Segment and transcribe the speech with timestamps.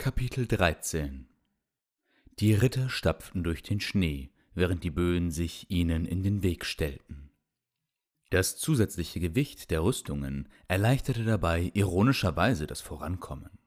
[0.00, 1.26] Kapitel 13
[2.38, 7.32] Die Ritter stapften durch den Schnee, während die Böen sich ihnen in den Weg stellten.
[8.30, 13.58] Das zusätzliche Gewicht der Rüstungen erleichterte dabei ironischerweise das Vorankommen.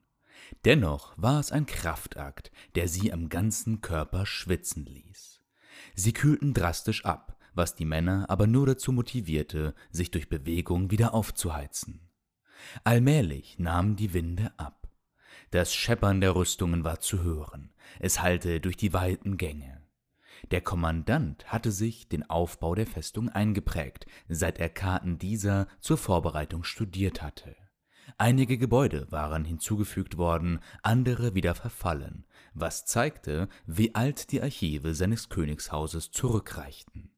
[0.64, 5.42] Dennoch war es ein Kraftakt, der sie am ganzen Körper schwitzen ließ.
[5.94, 11.12] Sie kühlten drastisch ab, was die Männer aber nur dazu motivierte, sich durch Bewegung wieder
[11.12, 12.08] aufzuheizen.
[12.84, 14.81] Allmählich nahmen die Winde ab.
[15.52, 19.82] Das Scheppern der Rüstungen war zu hören, es hallte durch die weiten Gänge.
[20.50, 26.64] Der Kommandant hatte sich den Aufbau der Festung eingeprägt, seit er Karten dieser zur Vorbereitung
[26.64, 27.54] studiert hatte.
[28.16, 35.28] Einige Gebäude waren hinzugefügt worden, andere wieder verfallen, was zeigte, wie alt die Archive seines
[35.28, 37.14] Königshauses zurückreichten.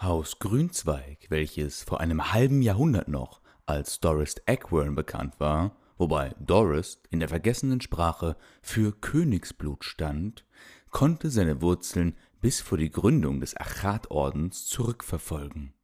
[0.00, 7.00] Haus Grünzweig, welches vor einem halben Jahrhundert noch als Doris Eckworm bekannt war, wobei Doris
[7.10, 10.46] in der vergessenen Sprache für Königsblut stand,
[10.90, 15.74] konnte seine Wurzeln bis vor die Gründung des Achatordens zurückverfolgen.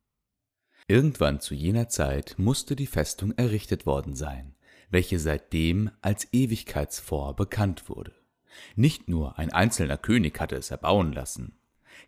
[0.89, 4.55] Irgendwann zu jener Zeit musste die Festung errichtet worden sein,
[4.89, 8.15] welche seitdem als Ewigkeitsfort bekannt wurde.
[8.75, 11.59] Nicht nur ein einzelner König hatte es erbauen lassen.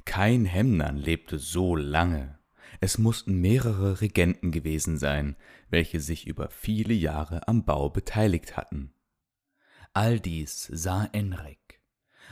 [0.07, 2.38] Kein Hemnern lebte so lange
[2.81, 5.37] es mussten mehrere Regenten gewesen sein,
[5.71, 8.93] welche sich über viele Jahre am Bau beteiligt hatten.
[9.93, 11.81] All dies sah Enrik.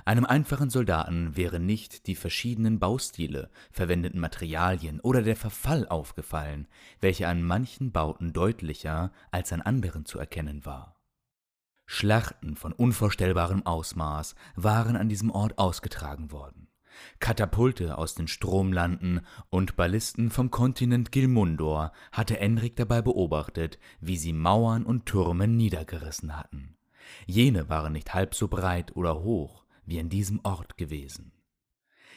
[0.04, 6.68] Einem einfachen Soldaten wären nicht die verschiedenen Baustile, verwendeten Materialien oder der Verfall aufgefallen,
[7.00, 10.96] welcher an manchen Bauten deutlicher als an anderen zu erkennen war.
[11.86, 16.65] Schlachten von unvorstellbarem Ausmaß waren an diesem Ort ausgetragen worden.
[17.20, 24.32] Katapulte aus den Stromlanden und Ballisten vom Kontinent Gilmundor hatte Enrik dabei beobachtet, wie sie
[24.32, 26.76] Mauern und Türme niedergerissen hatten.
[27.26, 31.32] Jene waren nicht halb so breit oder hoch wie an diesem Ort gewesen.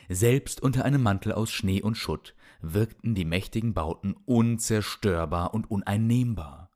[0.09, 6.68] Selbst unter einem Mantel aus Schnee und Schutt wirkten die mächtigen Bauten unzerstörbar und uneinnehmbar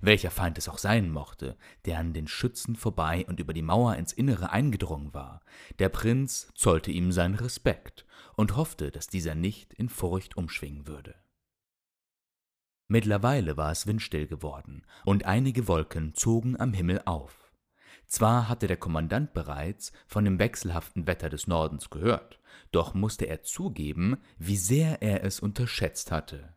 [0.00, 3.96] welcher Feind es auch sein mochte, der an den Schützen vorbei und über die Mauer
[3.96, 5.40] ins Innere eingedrungen war,
[5.78, 8.06] der Prinz zollte ihm seinen Respekt
[8.36, 11.14] und hoffte, dass dieser nicht in Furcht umschwingen würde.
[12.88, 17.52] Mittlerweile war es windstill geworden, und einige Wolken zogen am Himmel auf.
[18.06, 22.40] Zwar hatte der Kommandant bereits von dem wechselhaften Wetter des Nordens gehört,
[22.72, 26.56] doch musste er zugeben, wie sehr er es unterschätzt hatte.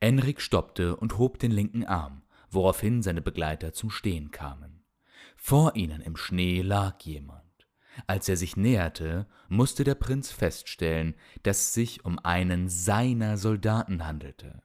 [0.00, 4.82] Enrik stoppte und hob den linken Arm, woraufhin seine Begleiter zum Stehen kamen.
[5.36, 7.44] Vor ihnen im Schnee lag jemand.
[8.06, 14.06] Als er sich näherte, musste der Prinz feststellen, dass es sich um einen seiner Soldaten
[14.06, 14.62] handelte.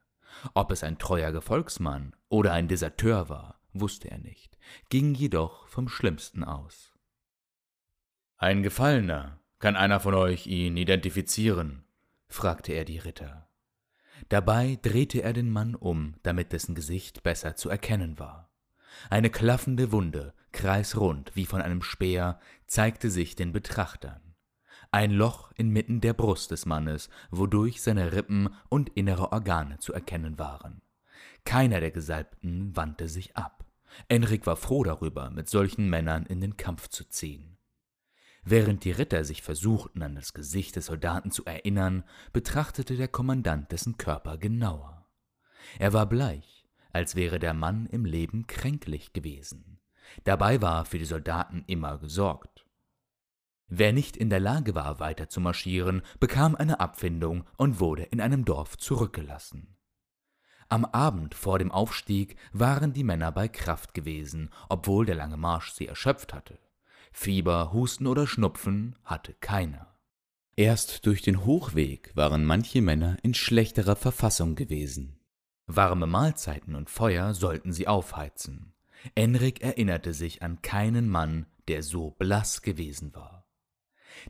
[0.54, 4.58] Ob es ein treuer Gefolgsmann oder ein Deserteur war, wusste er nicht,
[4.90, 6.94] ging jedoch vom Schlimmsten aus.
[8.38, 11.86] Ein Gefallener, kann einer von euch ihn identifizieren?
[12.28, 13.45] fragte er die Ritter.
[14.30, 18.50] Dabei drehte er den Mann um, damit dessen Gesicht besser zu erkennen war.
[19.10, 24.22] Eine klaffende Wunde, kreisrund wie von einem Speer, zeigte sich den Betrachtern.
[24.92, 30.40] Ein Loch inmitten der Brust des Mannes, wodurch seine Rippen und innere Organe zu erkennen
[30.40, 30.82] waren.
[31.44, 33.66] Keiner der Gesalbten wandte sich ab.
[34.08, 37.55] Enrik war froh darüber, mit solchen Männern in den Kampf zu ziehen.
[38.48, 43.72] Während die Ritter sich versuchten, an das Gesicht des Soldaten zu erinnern, betrachtete der Kommandant
[43.72, 45.08] dessen Körper genauer.
[45.80, 49.80] Er war bleich, als wäre der Mann im Leben kränklich gewesen.
[50.26, 52.68] Dabei war für die Soldaten immer gesorgt.
[53.68, 58.22] Wer nicht in der Lage war, weiter zu marschieren, bekam eine Abfindung und wurde in
[58.22, 59.76] einem Dorf zurückgelassen.
[60.70, 65.72] Am Abend vor dem Aufstieg waren die Männer bei Kraft gewesen, obwohl der lange Marsch
[65.72, 66.60] sie erschöpft hatte.
[67.18, 69.96] Fieber, Husten oder Schnupfen hatte keiner.
[70.58, 75.18] Erst durch den Hochweg waren manche Männer in schlechterer Verfassung gewesen.
[75.66, 78.74] Warme Mahlzeiten und Feuer sollten sie aufheizen.
[79.16, 83.48] Enrik erinnerte sich an keinen Mann, der so blass gewesen war.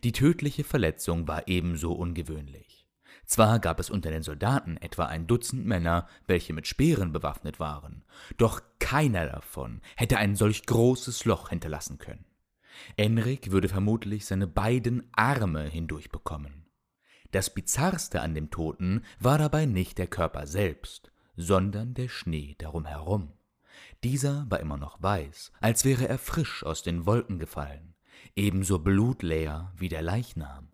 [0.03, 2.87] Die tödliche Verletzung war ebenso ungewöhnlich.
[3.25, 8.05] Zwar gab es unter den Soldaten etwa ein Dutzend Männer, welche mit Speeren bewaffnet waren,
[8.37, 12.25] doch keiner davon hätte ein solch großes Loch hinterlassen können.
[12.97, 16.65] Enrik würde vermutlich seine beiden Arme hindurchbekommen.
[17.31, 22.85] Das Bizarrste an dem Toten war dabei nicht der Körper selbst, sondern der Schnee darum
[22.85, 23.33] herum.
[24.03, 27.95] Dieser war immer noch weiß, als wäre er frisch aus den Wolken gefallen,
[28.35, 30.69] ebenso blutleer wie der Leichnam.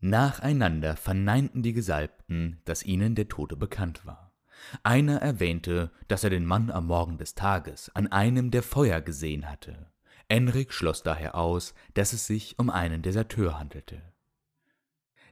[0.00, 4.32] Nacheinander verneinten die Gesalbten, dass ihnen der Tote bekannt war.
[4.82, 9.48] Einer erwähnte, dass er den Mann am Morgen des Tages an einem der Feuer gesehen
[9.48, 9.90] hatte.
[10.28, 14.02] Enrik schloss daher aus, dass es sich um einen Deserteur handelte.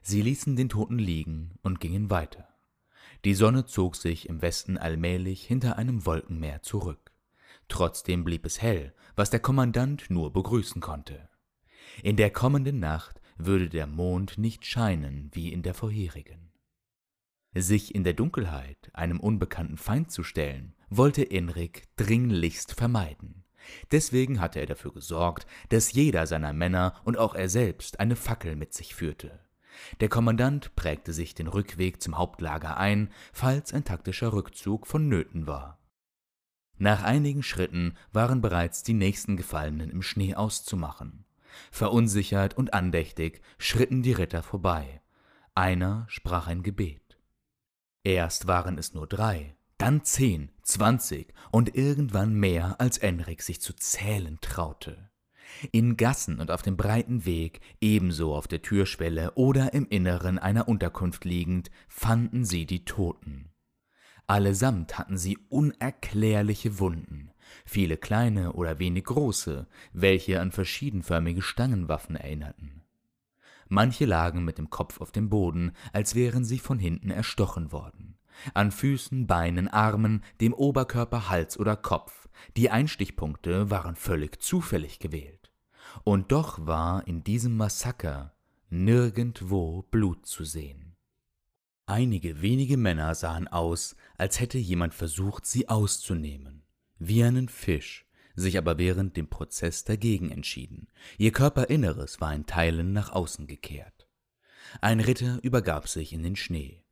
[0.01, 2.47] Sie ließen den Toten liegen und gingen weiter.
[3.23, 7.11] Die Sonne zog sich im Westen allmählich hinter einem Wolkenmeer zurück.
[7.67, 11.29] Trotzdem blieb es hell, was der Kommandant nur begrüßen konnte.
[12.01, 16.51] In der kommenden Nacht würde der Mond nicht scheinen wie in der vorherigen.
[17.53, 23.43] Sich in der Dunkelheit einem unbekannten Feind zu stellen, wollte Enrik dringlichst vermeiden.
[23.91, 28.55] Deswegen hatte er dafür gesorgt, dass jeder seiner Männer und auch er selbst eine Fackel
[28.55, 29.39] mit sich führte.
[29.99, 35.79] Der Kommandant prägte sich den Rückweg zum Hauptlager ein, falls ein taktischer Rückzug vonnöten war.
[36.77, 41.25] Nach einigen Schritten waren bereits die nächsten Gefallenen im Schnee auszumachen.
[41.71, 45.01] Verunsichert und andächtig schritten die Ritter vorbei.
[45.55, 47.17] Einer sprach ein Gebet.
[48.03, 53.73] Erst waren es nur drei, dann zehn, zwanzig und irgendwann mehr, als Enrik sich zu
[53.73, 55.09] zählen traute.
[55.71, 60.67] In Gassen und auf dem breiten Weg, ebenso auf der Türschwelle oder im Inneren einer
[60.67, 63.51] Unterkunft liegend, fanden sie die Toten.
[64.27, 67.31] Allesamt hatten sie unerklärliche Wunden,
[67.65, 72.83] viele kleine oder wenig große, welche an verschiedenförmige Stangenwaffen erinnerten.
[73.69, 78.16] Manche lagen mit dem Kopf auf dem Boden, als wären sie von hinten erstochen worden.
[78.53, 82.27] An Füßen, Beinen, Armen, dem Oberkörper, Hals oder Kopf.
[82.55, 85.51] Die Einstichpunkte waren völlig zufällig gewählt.
[86.03, 88.33] Und doch war in diesem Massaker
[88.69, 90.95] nirgendwo Blut zu sehen.
[91.85, 96.63] Einige wenige Männer sahen aus, als hätte jemand versucht, sie auszunehmen,
[96.99, 98.05] wie einen Fisch,
[98.35, 100.87] sich aber während dem Prozess dagegen entschieden.
[101.17, 104.07] Ihr Körperinneres war in Teilen nach außen gekehrt.
[104.81, 106.83] Ein Ritter übergab sich in den Schnee.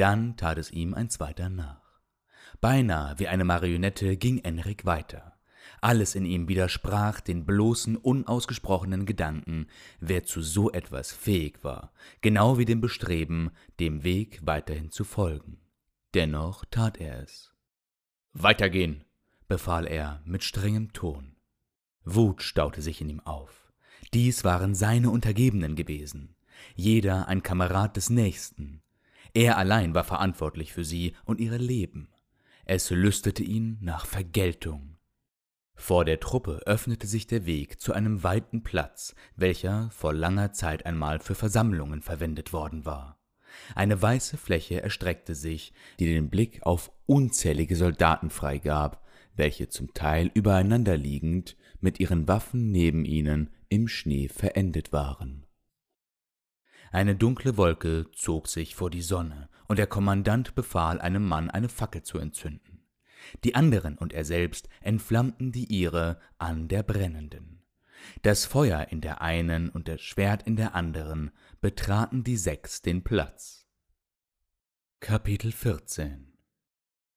[0.00, 2.00] Dann tat es ihm ein zweiter nach.
[2.62, 5.36] Beinahe wie eine Marionette ging Enrik weiter.
[5.82, 9.66] Alles in ihm widersprach den bloßen, unausgesprochenen Gedanken,
[10.00, 11.92] wer zu so etwas fähig war,
[12.22, 15.60] genau wie dem Bestreben, dem Weg weiterhin zu folgen.
[16.14, 17.52] Dennoch tat er es.
[18.32, 19.04] Weitergehen,
[19.48, 21.36] befahl er mit strengem Ton.
[22.06, 23.70] Wut staute sich in ihm auf.
[24.14, 26.36] Dies waren seine Untergebenen gewesen,
[26.74, 28.80] jeder ein Kamerad des Nächsten.
[29.34, 32.08] Er allein war verantwortlich für sie und ihre Leben.
[32.64, 34.96] Es lüstete ihn nach Vergeltung.
[35.74, 40.84] Vor der Truppe öffnete sich der Weg zu einem weiten Platz, welcher vor langer Zeit
[40.84, 43.18] einmal für Versammlungen verwendet worden war.
[43.74, 49.04] Eine weiße Fläche erstreckte sich, die den Blick auf unzählige Soldaten freigab,
[49.34, 55.46] welche zum Teil übereinander liegend, mit ihren Waffen neben ihnen im Schnee verendet waren.
[56.92, 61.68] Eine dunkle Wolke zog sich vor die Sonne, und der Kommandant befahl einem Mann, eine
[61.68, 62.84] Fackel zu entzünden.
[63.44, 67.62] Die anderen und er selbst entflammten die ihre an der brennenden.
[68.22, 73.04] Das Feuer in der einen und das Schwert in der anderen betraten die sechs den
[73.04, 73.66] Platz.
[75.00, 76.32] Kapitel 14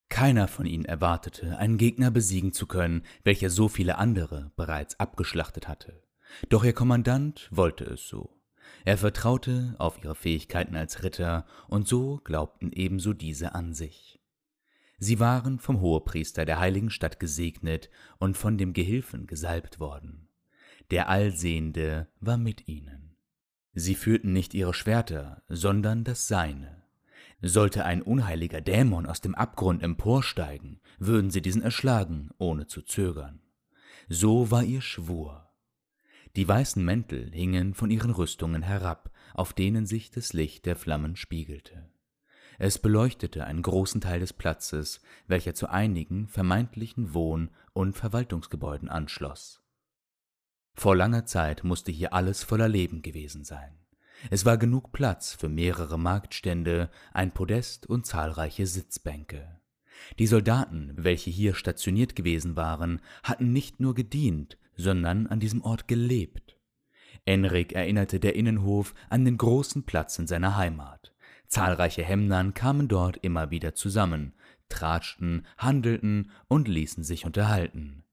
[0.10, 5.68] Keiner von ihnen erwartete, einen Gegner besiegen zu können, welcher so viele andere bereits abgeschlachtet
[5.68, 6.04] hatte.
[6.50, 8.43] Doch ihr Kommandant wollte es so.
[8.86, 14.20] Er vertraute auf ihre Fähigkeiten als Ritter, und so glaubten ebenso diese an sich.
[14.98, 17.90] Sie waren vom Hohepriester der heiligen Stadt gesegnet
[18.20, 20.30] und von dem Gehilfen gesalbt worden.
[20.92, 23.16] Der Allsehende war mit ihnen.
[23.74, 26.84] Sie führten nicht ihre Schwerter, sondern das Seine.
[27.42, 33.42] Sollte ein unheiliger Dämon aus dem Abgrund emporsteigen, würden sie diesen erschlagen, ohne zu zögern.
[34.08, 35.43] So war ihr Schwur.
[36.36, 41.16] Die weißen Mäntel hingen von ihren Rüstungen herab, auf denen sich das Licht der Flammen
[41.16, 41.90] spiegelte.
[42.58, 49.62] Es beleuchtete einen großen Teil des Platzes, welcher zu einigen vermeintlichen Wohn- und Verwaltungsgebäuden anschloss.
[50.76, 53.78] Vor langer Zeit musste hier alles voller Leben gewesen sein.
[54.32, 59.60] Es war genug Platz für mehrere Marktstände, ein Podest und zahlreiche Sitzbänke.
[60.18, 65.88] Die Soldaten, welche hier stationiert gewesen waren, hatten nicht nur gedient, sondern an diesem Ort
[65.88, 66.58] gelebt.
[67.26, 71.14] Enrik erinnerte der Innenhof an den großen Platz in seiner Heimat.
[71.48, 74.34] Zahlreiche Hemnern kamen dort immer wieder zusammen,
[74.70, 78.04] tratschten, handelten und ließen sich unterhalten.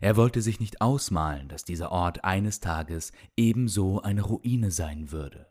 [0.00, 5.46] Er wollte sich nicht ausmalen, dass dieser Ort eines Tages ebenso eine Ruine sein würde.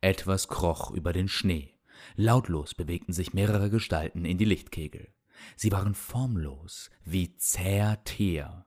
[0.00, 1.74] Etwas kroch über den Schnee.
[2.16, 5.08] Lautlos bewegten sich mehrere Gestalten in die Lichtkegel.
[5.56, 8.65] Sie waren formlos, wie zäher Teer.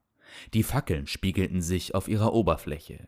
[0.53, 3.07] Die Fackeln spiegelten sich auf ihrer Oberfläche.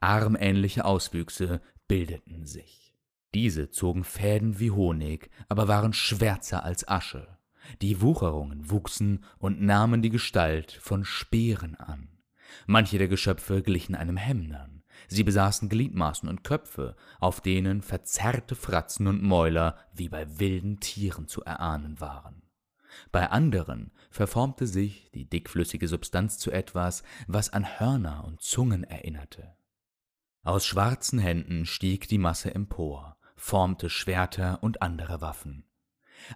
[0.00, 2.94] Armähnliche Auswüchse bildeten sich.
[3.34, 7.38] Diese zogen Fäden wie Honig, aber waren schwärzer als Asche.
[7.80, 12.08] Die Wucherungen wuchsen und nahmen die Gestalt von Speeren an.
[12.66, 14.82] Manche der Geschöpfe glichen einem Hemnern.
[15.08, 21.28] Sie besaßen Gliedmaßen und Köpfe, auf denen verzerrte Fratzen und Mäuler wie bei wilden Tieren
[21.28, 22.42] zu erahnen waren.
[23.10, 29.54] Bei anderen verformte sich die dickflüssige Substanz zu etwas, was an Hörner und Zungen erinnerte.
[30.44, 35.64] Aus schwarzen Händen stieg die Masse empor, formte Schwerter und andere Waffen.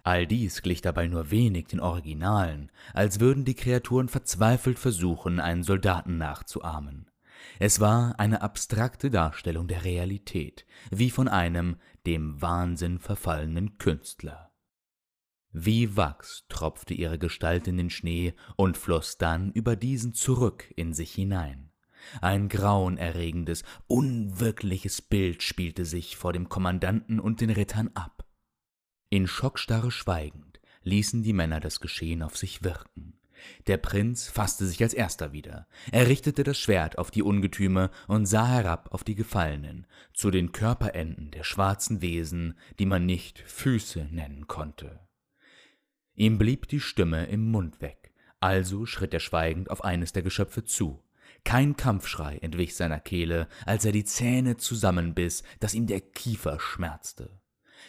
[0.02, 5.62] All dies glich dabei nur wenig den Originalen, als würden die Kreaturen verzweifelt versuchen, einen
[5.62, 7.10] Soldaten nachzuahmen.
[7.58, 14.45] Es war eine abstrakte Darstellung der Realität, wie von einem dem Wahnsinn verfallenen Künstler.
[15.58, 20.92] Wie Wachs tropfte ihre Gestalt in den Schnee und floß dann über diesen zurück in
[20.92, 21.70] sich hinein.
[22.20, 28.26] Ein grauenerregendes, unwirkliches Bild spielte sich vor dem Kommandanten und den Rittern ab.
[29.08, 33.18] In Schockstarre schweigend ließen die Männer das Geschehen auf sich wirken.
[33.66, 35.66] Der Prinz fasste sich als erster wieder.
[35.90, 40.52] Er richtete das Schwert auf die Ungetüme und sah herab auf die Gefallenen, zu den
[40.52, 45.05] Körperenden der schwarzen Wesen, die man nicht Füße nennen konnte.
[46.16, 50.64] Ihm blieb die Stimme im Mund weg, also schritt er schweigend auf eines der Geschöpfe
[50.64, 51.02] zu.
[51.44, 57.40] Kein Kampfschrei entwich seiner Kehle, als er die Zähne zusammenbiss, dass ihm der Kiefer schmerzte.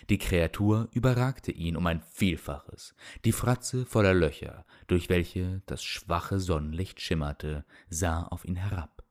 [0.10, 2.94] Die Kreatur überragte ihn um ein Vielfaches,
[3.24, 9.06] die Fratze voller Löcher, durch welche das schwache Sonnenlicht schimmerte, sah auf ihn herab.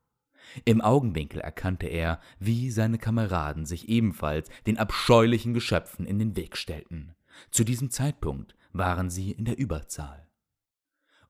[0.66, 6.56] Im Augenwinkel erkannte er, wie seine Kameraden sich ebenfalls den abscheulichen Geschöpfen in den Weg
[6.56, 7.14] stellten.
[7.50, 10.26] Zu diesem Zeitpunkt waren sie in der Überzahl.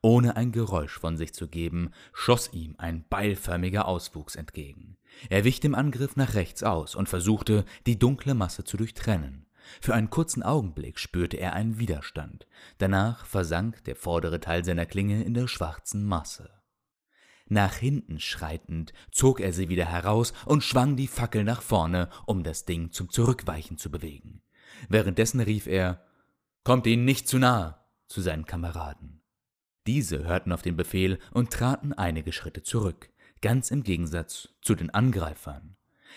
[0.03, 4.99] Ohne ein Geräusch von sich zu geben, schoss ihm ein beilförmiger Auswuchs entgegen.
[5.31, 9.47] Er wich dem Angriff nach rechts aus und versuchte, die dunkle Masse zu durchtrennen.
[9.81, 12.47] Für einen kurzen Augenblick spürte er einen Widerstand,
[12.79, 16.51] danach versank der vordere Teil seiner Klinge in der schwarzen Masse.
[17.49, 22.43] Nach hinten schreitend zog er sie wieder heraus und schwang die Fackel nach vorne, um
[22.43, 24.43] das Ding zum Zurückweichen zu bewegen.
[24.89, 26.05] Währenddessen rief er
[26.67, 27.77] Kommt ihnen nicht zu nahe
[28.09, 29.23] zu seinen Kameraden.
[29.87, 33.09] Diese hörten auf den Befehl und traten einige Schritte zurück,
[33.41, 35.77] ganz im Gegensatz zu den Angreifern.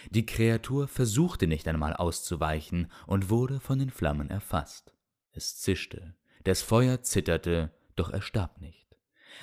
[0.10, 4.96] Die Kreatur versuchte nicht einmal auszuweichen und wurde von den Flammen erfasst.
[5.34, 6.16] Es zischte,
[6.46, 8.98] das Feuer zitterte, doch er starb nicht.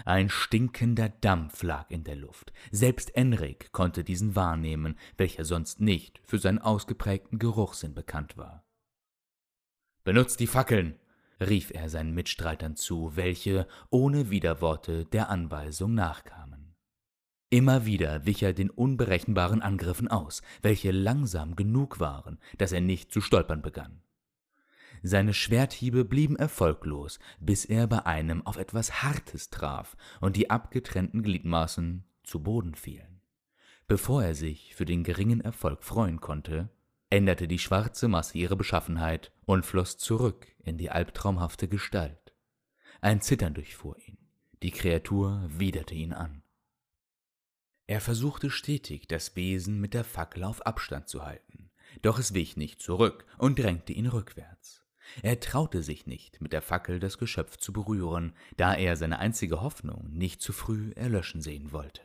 [0.05, 2.53] Ein stinkender Dampf lag in der Luft.
[2.73, 8.66] Selbst Enrik konnte diesen wahrnehmen, welcher sonst nicht für seinen ausgeprägten Geruchssinn bekannt war.
[10.07, 10.95] Benutzt die Fackeln,
[11.41, 16.77] rief er seinen Mitstreitern zu, welche ohne Widerworte der Anweisung nachkamen.
[17.51, 23.11] Immer wieder wich er den unberechenbaren Angriffen aus, welche langsam genug waren, dass er nicht
[23.11, 24.01] zu stolpern begann.
[25.03, 31.25] Seine Schwerthiebe blieben erfolglos, bis er bei einem auf etwas Hartes traf und die abgetrennten
[31.25, 33.23] Gliedmaßen zu Boden fielen.
[33.89, 36.69] Bevor er sich für den geringen Erfolg freuen konnte,
[37.11, 42.35] änderte die schwarze Masse ihre Beschaffenheit und floß zurück in die albtraumhafte Gestalt.
[43.01, 44.19] Ein Zittern durchfuhr ihn.
[44.63, 46.43] Die Kreatur widerte ihn an.
[47.87, 51.71] Er versuchte stetig, das Wesen mit der Fackel auf Abstand zu halten,
[52.03, 54.83] doch es wich nicht zurück und drängte ihn rückwärts.
[55.23, 59.61] Er traute sich nicht, mit der Fackel das Geschöpf zu berühren, da er seine einzige
[59.61, 62.03] Hoffnung nicht zu früh erlöschen sehen wollte.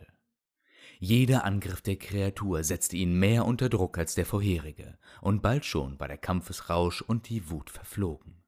[1.03, 5.99] Jeder Angriff der Kreatur setzte ihn mehr unter Druck als der vorherige, und bald schon
[5.99, 8.43] war der Kampfesrausch und die Wut verflogen.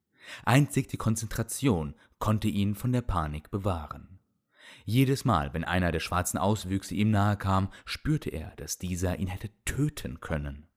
[0.45, 4.19] Einzig die Konzentration konnte ihn von der Panik bewahren.
[4.85, 9.29] Jedes Mal, wenn einer der schwarzen Auswüchse ihm nahe kam, spürte er, dass dieser ihn
[9.29, 10.67] hätte töten können.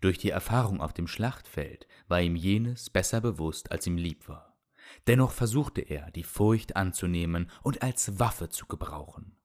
[0.00, 4.58] Durch die Erfahrung auf dem Schlachtfeld war ihm jenes besser bewusst, als ihm lieb war.
[5.06, 9.35] Dennoch versuchte er, die Furcht anzunehmen und als Waffe zu gebrauchen.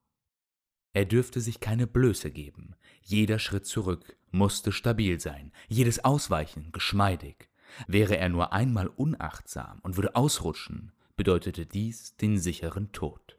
[0.93, 2.75] Er dürfte sich keine Blöße geben.
[3.01, 7.49] Jeder Schritt zurück musste stabil sein, jedes Ausweichen geschmeidig.
[7.87, 13.37] Wäre er nur einmal unachtsam und würde ausrutschen, bedeutete dies den sicheren Tod.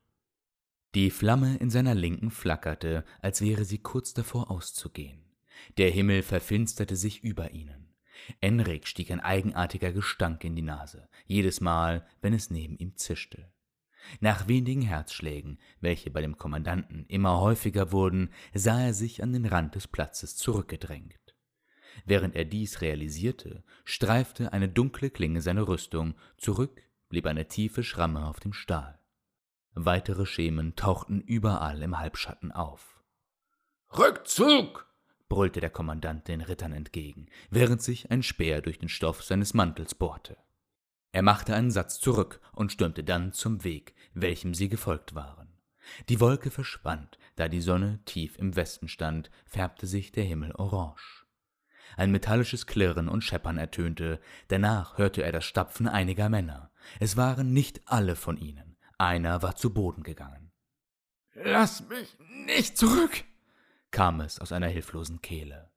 [0.94, 5.24] Die Flamme in seiner Linken flackerte, als wäre sie kurz davor auszugehen.
[5.78, 7.88] Der Himmel verfinsterte sich über ihnen.
[8.40, 13.50] Enrik stieg ein eigenartiger Gestank in die Nase, jedes Mal, wenn es neben ihm zischte.
[14.20, 19.46] Nach wenigen Herzschlägen, welche bei dem Kommandanten immer häufiger wurden, sah er sich an den
[19.46, 21.34] Rand des Platzes zurückgedrängt.
[22.04, 28.26] Während er dies realisierte, streifte eine dunkle Klinge seine Rüstung, zurück blieb eine tiefe Schramme
[28.26, 28.98] auf dem Stahl.
[29.74, 33.02] Weitere Schemen tauchten überall im Halbschatten auf.
[33.96, 34.86] Rückzug!
[35.28, 39.94] brüllte der Kommandant den Rittern entgegen, während sich ein Speer durch den Stoff seines Mantels
[39.94, 40.36] bohrte.
[41.12, 45.52] Er machte einen Satz zurück und stürmte dann zum Weg, welchem sie gefolgt waren.
[46.08, 51.26] Die Wolke verschwand, da die Sonne tief im Westen stand, färbte sich der Himmel orange.
[51.96, 56.70] Ein metallisches Klirren und Scheppern ertönte, danach hörte er das Stapfen einiger Männer.
[56.98, 60.50] Es waren nicht alle von ihnen, einer war zu Boden gegangen.
[61.34, 62.16] Lass mich
[62.46, 63.24] nicht zurück,
[63.90, 65.71] kam es aus einer hilflosen Kehle.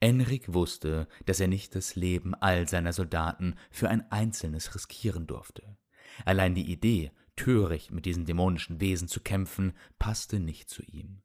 [0.00, 5.76] Enrik wusste, dass er nicht das Leben all seiner Soldaten für ein einzelnes riskieren durfte.
[6.24, 11.22] Allein die Idee, töricht mit diesen dämonischen Wesen zu kämpfen, passte nicht zu ihm.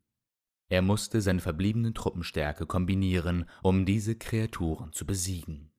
[0.70, 5.72] Er musste seine verbliebene Truppenstärke kombinieren, um diese Kreaturen zu besiegen.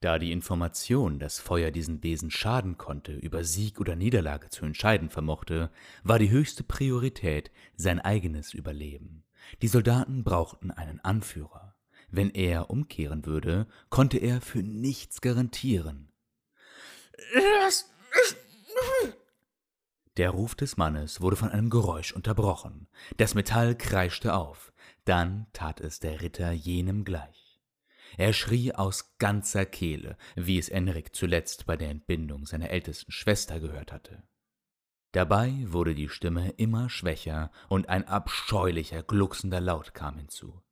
[0.00, 5.10] Da die Information, dass Feuer diesen Wesen schaden konnte, über Sieg oder Niederlage zu entscheiden
[5.10, 5.70] vermochte,
[6.02, 9.24] war die höchste Priorität sein eigenes Überleben.
[9.62, 11.71] Die Soldaten brauchten einen Anführer.
[12.12, 16.12] Wenn er umkehren würde, konnte er für nichts garantieren.
[20.18, 22.86] Der Ruf des Mannes wurde von einem Geräusch unterbrochen.
[23.16, 24.74] Das Metall kreischte auf.
[25.06, 27.58] Dann tat es der Ritter jenem gleich.
[28.18, 33.58] Er schrie aus ganzer Kehle, wie es Enrik zuletzt bei der Entbindung seiner ältesten Schwester
[33.58, 34.22] gehört hatte.
[35.12, 40.62] Dabei wurde die Stimme immer schwächer und ein abscheulicher, glucksender Laut kam hinzu.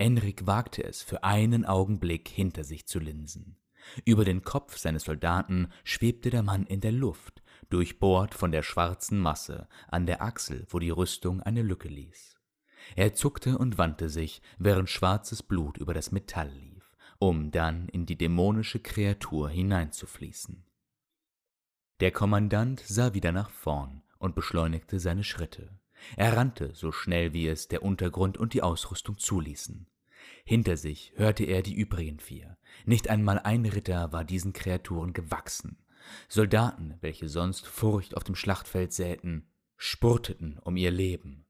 [0.00, 3.58] Enrik wagte es für einen Augenblick hinter sich zu linsen.
[4.06, 9.18] Über den Kopf seines Soldaten schwebte der Mann in der Luft, durchbohrt von der schwarzen
[9.18, 12.38] Masse an der Achsel, wo die Rüstung eine Lücke ließ.
[12.96, 18.06] Er zuckte und wandte sich, während schwarzes Blut über das Metall lief, um dann in
[18.06, 20.64] die dämonische Kreatur hineinzufließen.
[22.00, 25.78] Der Kommandant sah wieder nach vorn und beschleunigte seine Schritte.
[26.16, 29.86] Er rannte so schnell wie es der Untergrund und die Ausrüstung zuließen.
[30.44, 32.56] Hinter sich hörte er die übrigen vier.
[32.84, 35.78] Nicht einmal ein Ritter war diesen Kreaturen gewachsen.
[36.28, 41.46] Soldaten, welche sonst Furcht auf dem Schlachtfeld säten, spurteten um ihr Leben.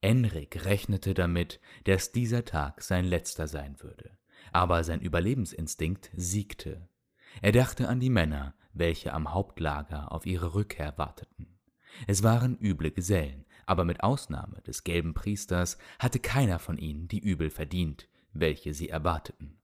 [0.00, 4.16] Enrik rechnete damit, dass dieser Tag sein letzter sein würde,
[4.52, 6.88] aber sein Überlebensinstinkt siegte.
[7.42, 11.49] Er dachte an die Männer, welche am Hauptlager auf ihre Rückkehr warteten.
[12.06, 17.20] Es waren üble Gesellen, aber mit Ausnahme des gelben Priesters hatte keiner von ihnen die
[17.20, 19.60] Übel verdient, welche sie erwarteten.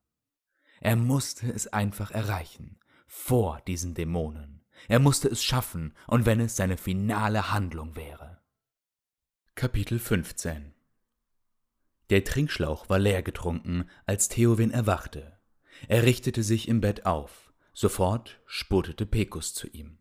[0.81, 4.65] Er musste es einfach erreichen, vor diesen Dämonen.
[4.89, 8.41] Er musste es schaffen, und wenn es seine finale Handlung wäre.
[9.55, 10.75] Kapitel 15
[12.11, 15.39] Der Trinkschlauch war leer getrunken, als Theowin erwachte.
[15.89, 17.53] Er richtete sich im Bett auf.
[17.73, 19.99] Sofort spurtete Pekus zu ihm.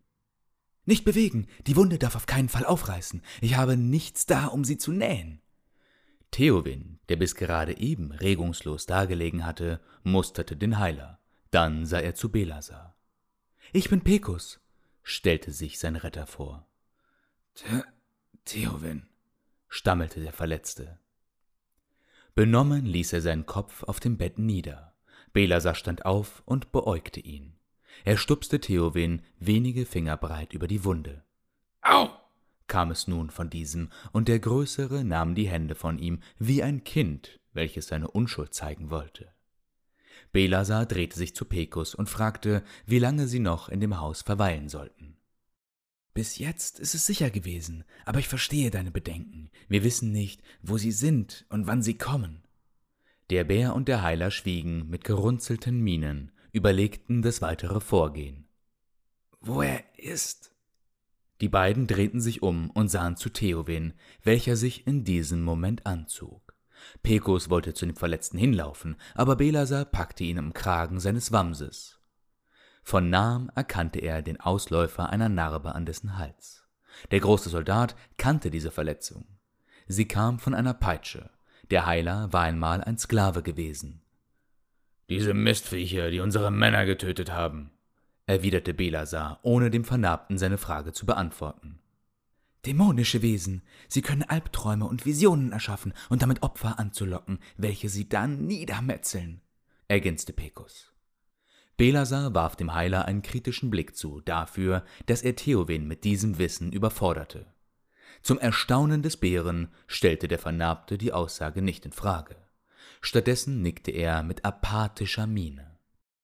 [0.86, 3.20] Nicht bewegen, die Wunde darf auf keinen Fall aufreißen.
[3.40, 5.42] Ich habe nichts da, um sie zu nähen.
[6.30, 11.18] Theowin, der bis gerade eben regungslos dagelegen hatte, musterte den Heiler.
[11.50, 12.96] Dann sah er zu Belasar.
[13.72, 14.60] Ich bin Pekus,
[15.02, 16.66] stellte sich sein Retter vor.
[18.44, 19.08] Theowin,
[19.68, 21.00] stammelte der Verletzte.
[22.36, 24.94] Benommen ließ er seinen Kopf auf dem Bett nieder.
[25.32, 27.55] Belasar stand auf und beäugte ihn.
[28.04, 31.24] Er stupste Theowin wenige Finger breit über die Wunde.
[31.82, 32.10] Au!
[32.66, 36.84] kam es nun von diesem, und der Größere nahm die Hände von ihm wie ein
[36.84, 39.32] Kind, welches seine Unschuld zeigen wollte.
[40.32, 44.68] Belasar drehte sich zu Pekus und fragte, wie lange sie noch in dem Haus verweilen
[44.68, 45.16] sollten.
[46.12, 49.50] Bis jetzt ist es sicher gewesen, aber ich verstehe deine Bedenken.
[49.68, 52.42] Wir wissen nicht, wo sie sind und wann sie kommen.
[53.28, 58.48] Der Bär und der Heiler schwiegen mit gerunzelten Mienen, überlegten das weitere Vorgehen.
[59.40, 60.52] Wo er ist?
[61.42, 63.92] Die beiden drehten sich um und sahen zu Theowin,
[64.22, 66.54] welcher sich in diesem Moment anzog.
[67.02, 72.00] Pekos wollte zu dem Verletzten hinlaufen, aber Belasar packte ihn am Kragen seines Wamses.
[72.82, 76.64] Von nahem erkannte er den Ausläufer einer Narbe an dessen Hals.
[77.10, 79.26] Der große Soldat kannte diese Verletzung.
[79.88, 81.28] Sie kam von einer Peitsche.
[81.70, 84.05] Der Heiler war einmal ein Sklave gewesen.
[85.08, 87.70] Diese Mistviecher, die unsere Männer getötet haben,
[88.26, 91.78] erwiderte Belasar, ohne dem Vernarbten seine Frage zu beantworten.
[92.66, 93.62] Dämonische Wesen.
[93.86, 99.40] Sie können Albträume und Visionen erschaffen und damit Opfer anzulocken, welche sie dann niedermetzeln,
[99.86, 100.92] ergänzte Pekus.
[101.76, 106.72] Belasar warf dem Heiler einen kritischen Blick zu, dafür, dass er Theowin mit diesem Wissen
[106.72, 107.46] überforderte.
[108.22, 112.36] Zum Erstaunen des Bären stellte der Vernarbte die Aussage nicht in Frage.
[113.00, 115.78] Stattdessen nickte er mit apathischer Miene.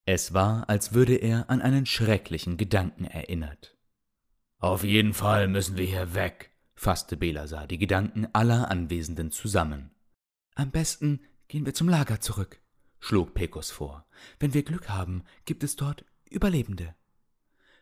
[0.05, 3.77] Es war, als würde er an einen schrecklichen Gedanken erinnert.
[4.59, 9.91] Auf jeden Fall müssen wir hier weg, fasste Belasar die Gedanken aller Anwesenden zusammen.
[10.55, 12.61] Am besten gehen wir zum Lager zurück,
[13.01, 14.07] schlug Pekos vor.
[14.39, 16.95] Wenn wir Glück haben, gibt es dort Überlebende.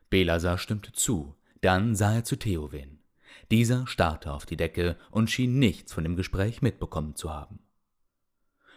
[0.09, 2.99] Belasar stimmte zu, dann sah er zu Theowin.
[3.51, 7.61] Dieser starrte auf die Decke und schien nichts von dem Gespräch mitbekommen zu haben.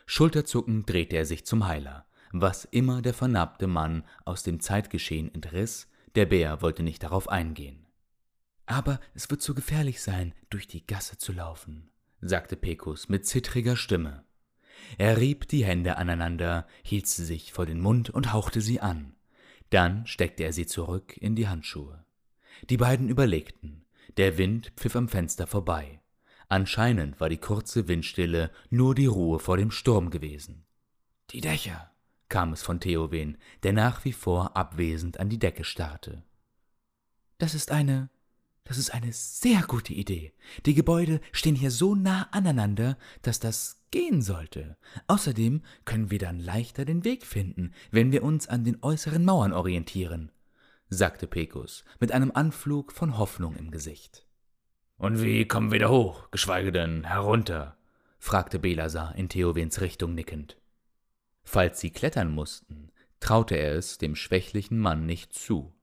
[0.05, 2.05] Schulterzuckend drehte er sich zum Heiler.
[2.31, 7.85] Was immer der vernarbte Mann aus dem Zeitgeschehen entriss, der Bär wollte nicht darauf eingehen.
[8.65, 11.89] Aber es wird zu gefährlich sein, durch die Gasse zu laufen,
[12.21, 14.23] sagte Pekus mit zittriger Stimme.
[14.97, 19.15] Er rieb die Hände aneinander, hielt sie sich vor den Mund und hauchte sie an.
[19.69, 22.05] Dann steckte er sie zurück in die Handschuhe.
[22.69, 23.85] Die beiden überlegten.
[24.17, 25.99] Der Wind pfiff am Fenster vorbei.
[26.53, 30.65] Anscheinend war die kurze Windstille nur die Ruhe vor dem Sturm gewesen.
[31.31, 31.89] Die Dächer,
[32.29, 36.21] kam es von Theowen, der nach wie vor abwesend an die Decke starrte.
[37.39, 38.11] Das ist eine
[38.65, 40.31] das ist eine sehr gute Idee.
[40.67, 44.77] Die Gebäude stehen hier so nah aneinander, dass das gehen sollte.
[45.07, 49.53] Außerdem können wir dann leichter den Weg finden, wenn wir uns an den äußeren Mauern
[49.53, 50.31] orientieren,
[50.87, 54.27] sagte Pekus mit einem Anflug von Hoffnung im Gesicht.
[54.97, 57.77] Und wie kommen wir da hoch, geschweige denn herunter?
[58.19, 60.57] fragte Belasar in Theowens Richtung nickend.
[61.43, 65.73] Falls sie klettern mussten, traute er es dem schwächlichen Mann nicht zu.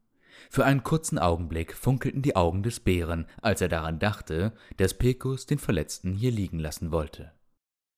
[0.48, 5.46] Für einen kurzen Augenblick funkelten die Augen des Bären, als er daran dachte, dass Pekus
[5.46, 7.32] den Verletzten hier liegen lassen wollte.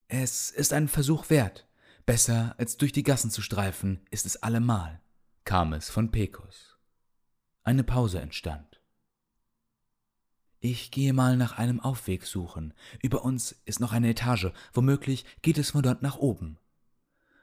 [0.09, 1.66] Es ist ein Versuch wert.
[2.05, 5.01] Besser als durch die Gassen zu streifen, ist es allemal,
[5.44, 6.77] kam es von Pekus.
[7.62, 8.71] Eine Pause entstand.
[10.64, 12.72] Ich gehe mal nach einem Aufweg suchen.
[13.03, 16.57] Über uns ist noch eine Etage, womöglich geht es von dort nach oben.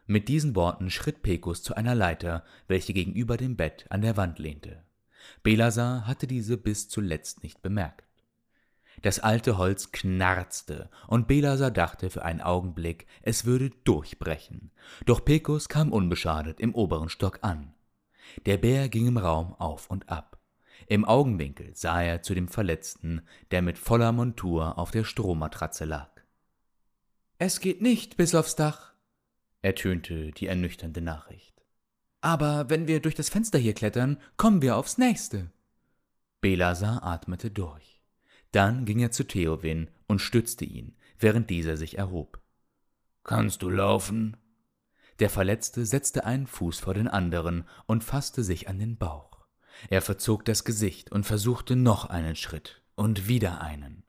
[0.07, 4.39] Mit diesen Worten schritt Pekus zu einer Leiter, welche gegenüber dem Bett an der Wand
[4.39, 4.85] lehnte.
[5.43, 8.05] Belasar hatte diese bis zuletzt nicht bemerkt.
[9.01, 14.71] Das alte Holz knarzte, und Belasar dachte für einen Augenblick, es würde durchbrechen.
[15.05, 17.73] Doch Pecos kam unbeschadet im oberen Stock an.
[18.45, 20.28] Der Bär ging im Raum auf und ab.
[20.89, 23.21] Im Augenwinkel sah er zu dem Verletzten,
[23.51, 26.09] der mit voller Montur auf der Strohmatratze lag.
[27.37, 28.93] Es geht nicht bis aufs Dach,
[29.61, 31.61] ertönte die ernüchternde Nachricht.
[32.21, 35.51] Aber wenn wir durch das Fenster hier klettern, kommen wir aufs nächste.
[36.41, 38.01] Belasar atmete durch.
[38.51, 42.41] Dann ging er zu Theowin und stützte ihn, während dieser sich erhob.
[43.23, 44.37] Kannst du laufen?
[45.19, 49.28] Der Verletzte setzte einen Fuß vor den anderen und fasste sich an den Bauch.
[49.89, 54.03] Er verzog das Gesicht und versuchte noch einen Schritt und wieder einen.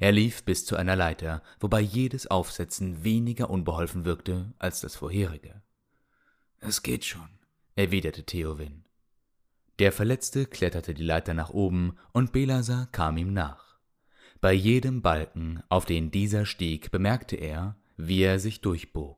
[0.00, 5.60] Er lief bis zu einer Leiter, wobei jedes Aufsetzen weniger unbeholfen wirkte als das vorherige.
[6.60, 7.28] Es geht schon,
[7.74, 8.84] erwiderte Theowin.
[9.80, 13.78] Der Verletzte kletterte die Leiter nach oben und Belasar kam ihm nach.
[14.40, 19.17] Bei jedem Balken, auf den dieser stieg, bemerkte er, wie er sich durchbog.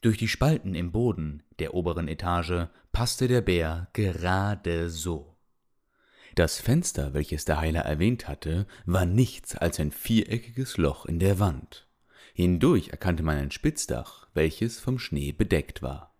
[0.00, 5.36] Durch die Spalten im Boden der oberen Etage passte der Bär gerade so.
[6.34, 11.38] Das Fenster, welches der Heiler erwähnt hatte, war nichts als ein viereckiges Loch in der
[11.38, 11.88] Wand.
[12.34, 16.14] Hindurch erkannte man ein Spitzdach, welches vom Schnee bedeckt war.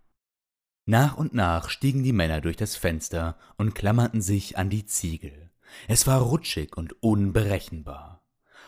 [0.87, 5.51] Nach und nach stiegen die Männer durch das Fenster und klammerten sich an die Ziegel.
[5.89, 8.26] Es war rutschig und unberechenbar.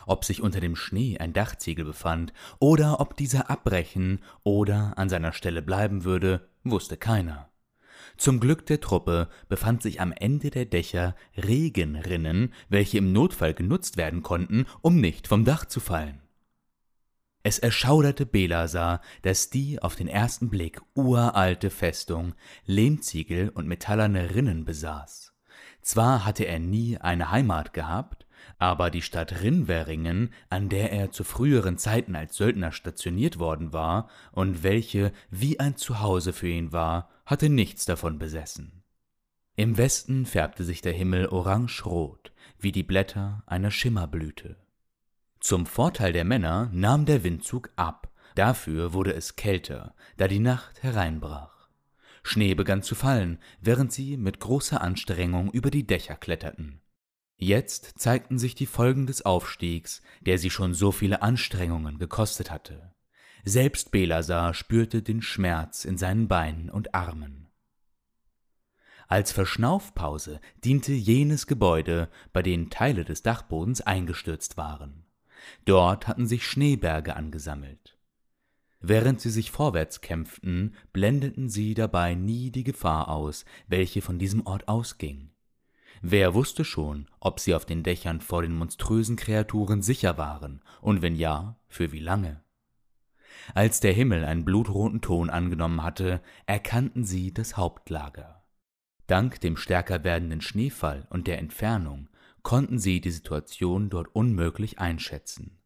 [0.08, 5.32] Ob sich unter dem Schnee ein Dachziegel befand oder ob dieser abbrechen oder an seiner
[5.32, 7.50] Stelle bleiben würde, wusste keiner.
[8.16, 13.98] Zum Glück der Truppe befand sich am Ende der Dächer Regenrinnen, welche im Notfall genutzt
[13.98, 16.22] werden konnten, um nicht vom Dach zu fallen.
[17.42, 24.64] Es erschauderte Belasar, dass die auf den ersten Blick uralte Festung Lehmziegel und metallerne Rinnen
[24.64, 25.34] besaß.
[25.82, 28.26] Zwar hatte er nie eine Heimat gehabt,
[28.58, 34.08] aber die Stadt Rinweringen, an der er zu früheren Zeiten als Söldner stationiert worden war
[34.32, 38.82] und welche wie ein Zuhause für ihn war, hatte nichts davon besessen.
[39.54, 44.56] Im Westen färbte sich der Himmel orangerot, wie die Blätter einer Schimmerblüte.
[45.40, 50.82] Zum Vorteil der Männer nahm der Windzug ab, dafür wurde es kälter, da die Nacht
[50.82, 51.68] hereinbrach.
[52.24, 56.80] Schnee begann zu fallen, während sie mit großer Anstrengung über die Dächer kletterten.
[57.40, 62.92] Jetzt zeigten sich die Folgen des Aufstiegs, der sie schon so viele Anstrengungen gekostet hatte.
[63.44, 67.46] Selbst Belasar spürte den Schmerz in seinen Beinen und Armen.
[69.06, 75.06] Als Verschnaufpause diente jenes Gebäude, bei dem Teile des Dachbodens eingestürzt waren.
[75.64, 77.96] Dort hatten sich Schneeberge angesammelt.
[78.80, 84.44] Während sie sich vorwärts kämpften, blendeten sie dabei nie die Gefahr aus, welche von diesem
[84.44, 85.27] Ort ausging.
[86.02, 91.02] Wer wusste schon, ob sie auf den Dächern vor den monströsen Kreaturen sicher waren, und
[91.02, 92.42] wenn ja, für wie lange?
[93.54, 98.44] Als der Himmel einen blutroten Ton angenommen hatte, erkannten sie das Hauptlager.
[99.06, 102.08] Dank dem stärker werdenden Schneefall und der Entfernung
[102.42, 105.58] konnten sie die Situation dort unmöglich einschätzen.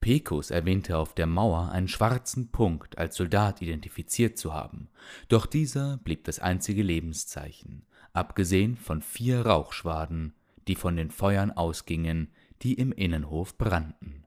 [0.00, 4.88] Pecos erwähnte auf der Mauer einen schwarzen Punkt als Soldat identifiziert zu haben,
[5.28, 7.84] doch dieser blieb das einzige Lebenszeichen,
[8.16, 10.34] abgesehen von vier Rauchschwaden,
[10.68, 14.24] die von den Feuern ausgingen, die im Innenhof brannten.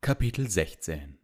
[0.00, 1.18] Kapitel 16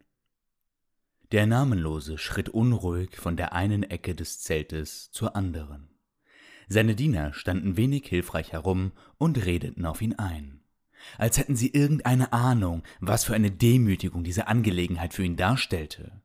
[1.31, 5.89] Der Namenlose schritt unruhig von der einen Ecke des Zeltes zur anderen.
[6.67, 10.59] Seine Diener standen wenig hilfreich herum und redeten auf ihn ein
[11.17, 16.21] als hätten sie irgendeine Ahnung, was für eine Demütigung diese Angelegenheit für ihn darstellte.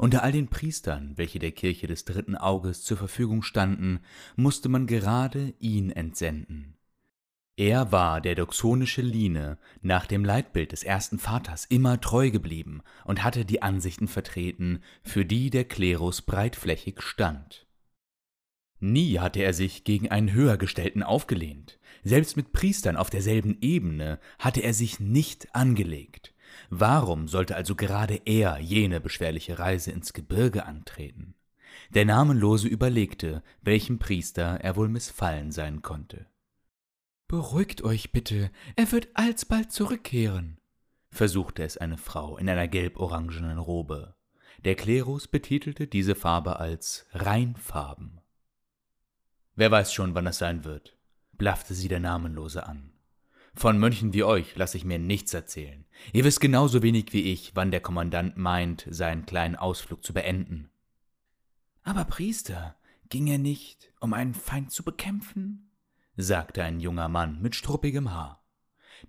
[0.00, 4.00] Unter all den Priestern, welche der Kirche des dritten Auges zur Verfügung standen,
[4.34, 6.78] musste man gerade ihn entsenden.
[7.58, 13.22] Er war der doxonische Line nach dem Leitbild des ersten Vaters immer treu geblieben und
[13.22, 17.66] hatte die Ansichten vertreten, für die der Klerus breitflächig stand.
[18.78, 21.78] Nie hatte er sich gegen einen Höhergestellten aufgelehnt.
[22.04, 26.32] Selbst mit Priestern auf derselben Ebene hatte er sich nicht angelegt.
[26.68, 31.34] Warum sollte also gerade er jene beschwerliche Reise ins Gebirge antreten?
[31.94, 36.26] Der Namenlose überlegte, welchem Priester er wohl missfallen sein konnte.
[37.28, 40.58] Beruhigt euch bitte, er wird alsbald zurückkehren,
[41.10, 44.14] versuchte es eine Frau in einer gelb-orangenen Robe.
[44.64, 48.20] Der Klerus betitelte diese Farbe als Reinfarben.
[49.54, 50.96] Wer weiß schon, wann es sein wird,
[51.32, 52.89] blaffte sie der Namenlose an.
[53.54, 55.84] Von Mönchen wie euch lasse ich mir nichts erzählen.
[56.12, 60.70] Ihr wisst genauso wenig wie ich, wann der Kommandant meint, seinen kleinen Ausflug zu beenden.
[61.82, 62.76] Aber Priester,
[63.08, 65.70] ging er nicht, um einen Feind zu bekämpfen?
[66.16, 68.44] sagte ein junger Mann mit struppigem Haar.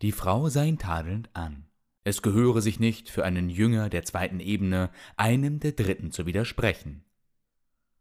[0.01, 1.67] Die Frau sah ihn tadelnd an.
[2.03, 7.03] Es gehöre sich nicht für einen Jünger der zweiten Ebene, einem der dritten zu widersprechen.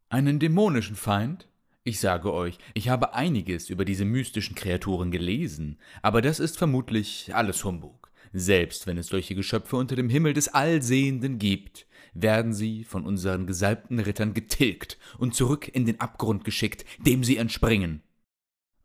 [0.09, 1.50] Einen dämonischen Feind?
[1.83, 7.35] Ich sage euch, ich habe einiges über diese mystischen Kreaturen gelesen, aber das ist vermutlich
[7.35, 8.13] alles Humbug.
[8.33, 13.47] Selbst wenn es solche Geschöpfe unter dem Himmel des Allsehenden gibt, werden sie von unseren
[13.47, 18.03] gesalbten Rittern getilgt und zurück in den Abgrund geschickt, dem sie entspringen.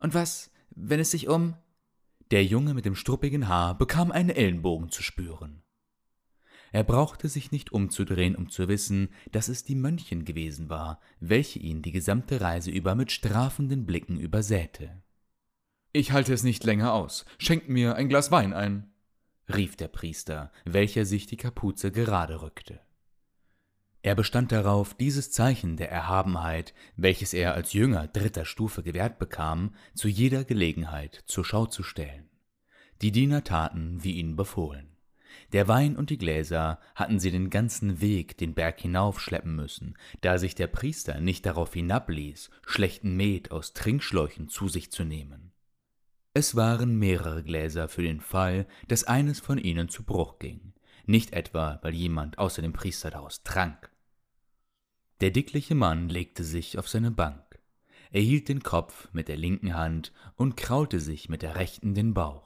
[0.00, 1.54] Und was, wenn es sich um.
[2.30, 5.62] Der Junge mit dem struppigen Haar bekam einen Ellenbogen zu spüren.
[6.76, 11.58] Er brauchte sich nicht umzudrehen, um zu wissen, dass es die Mönchin gewesen war, welche
[11.58, 15.02] ihn die gesamte Reise über mit strafenden Blicken übersäte.
[15.94, 17.24] Ich halte es nicht länger aus.
[17.38, 18.92] Schenkt mir ein Glas Wein ein,
[19.48, 22.78] rief der Priester, welcher sich die Kapuze gerade rückte.
[24.02, 29.74] Er bestand darauf, dieses Zeichen der Erhabenheit, welches er als Jünger dritter Stufe gewährt bekam,
[29.94, 32.28] zu jeder Gelegenheit zur Schau zu stellen.
[33.00, 34.95] Die Diener taten, wie ihnen befohlen.
[35.52, 40.38] Der Wein und die Gläser hatten sie den ganzen Weg den Berg hinaufschleppen müssen, da
[40.38, 45.52] sich der Priester nicht darauf hinabließ, schlechten Met aus Trinkschläuchen zu sich zu nehmen.
[46.34, 50.74] Es waren mehrere Gläser für den Fall, dass eines von ihnen zu Bruch ging,
[51.06, 53.90] nicht etwa, weil jemand außer dem Priester daraus trank.
[55.22, 57.58] Der dickliche Mann legte sich auf seine Bank.
[58.10, 62.12] Er hielt den Kopf mit der linken Hand und kraulte sich mit der rechten den
[62.12, 62.45] Bauch.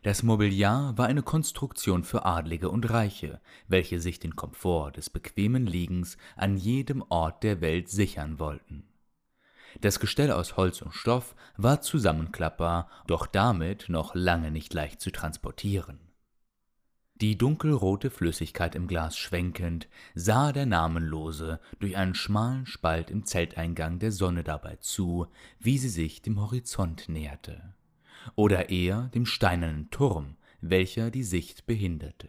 [0.00, 5.66] Das Mobiliar war eine Konstruktion für Adlige und Reiche, welche sich den Komfort des bequemen
[5.66, 8.84] Liegens an jedem Ort der Welt sichern wollten.
[9.80, 15.10] Das Gestell aus Holz und Stoff war zusammenklappbar, doch damit noch lange nicht leicht zu
[15.10, 16.00] transportieren.
[17.20, 23.98] Die dunkelrote Flüssigkeit im Glas schwenkend, sah der Namenlose durch einen schmalen Spalt im Zelteingang
[24.00, 25.28] der Sonne dabei zu,
[25.60, 27.74] wie sie sich dem Horizont näherte
[28.34, 32.28] oder eher dem steinernen Turm, welcher die Sicht behinderte.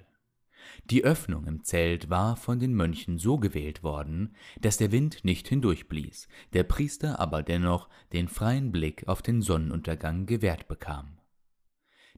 [0.85, 5.47] Die Öffnung im Zelt war von den Mönchen so gewählt worden, dass der Wind nicht
[5.47, 11.19] hindurchblies, der Priester aber dennoch den freien Blick auf den Sonnenuntergang gewährt bekam.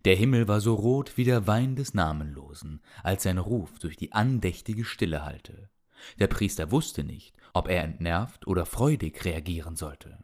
[0.06, 4.14] Der Himmel war so rot wie der Wein des Namenlosen, als sein Ruf durch die
[4.14, 5.70] andächtige Stille hallte.
[6.20, 10.24] Der Priester wusste nicht, ob er entnervt oder freudig reagieren sollte.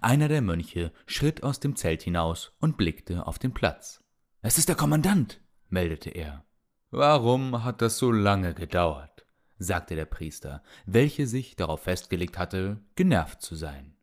[0.00, 4.00] Einer der Mönche schritt aus dem Zelt hinaus und blickte auf den Platz.
[4.40, 6.44] Es ist der Kommandant, meldete er.
[6.90, 9.24] Warum hat das so lange gedauert?
[9.58, 13.94] sagte der Priester, welcher sich darauf festgelegt hatte, genervt zu sein.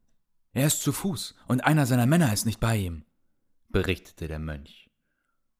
[0.53, 3.03] Er ist zu Fuß, und einer seiner Männer ist nicht bei ihm,
[3.69, 4.89] berichtete der Mönch.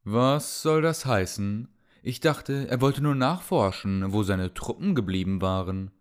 [0.04, 1.68] Was soll das heißen?
[2.02, 5.92] Ich dachte, er wollte nur nachforschen, wo seine Truppen geblieben waren.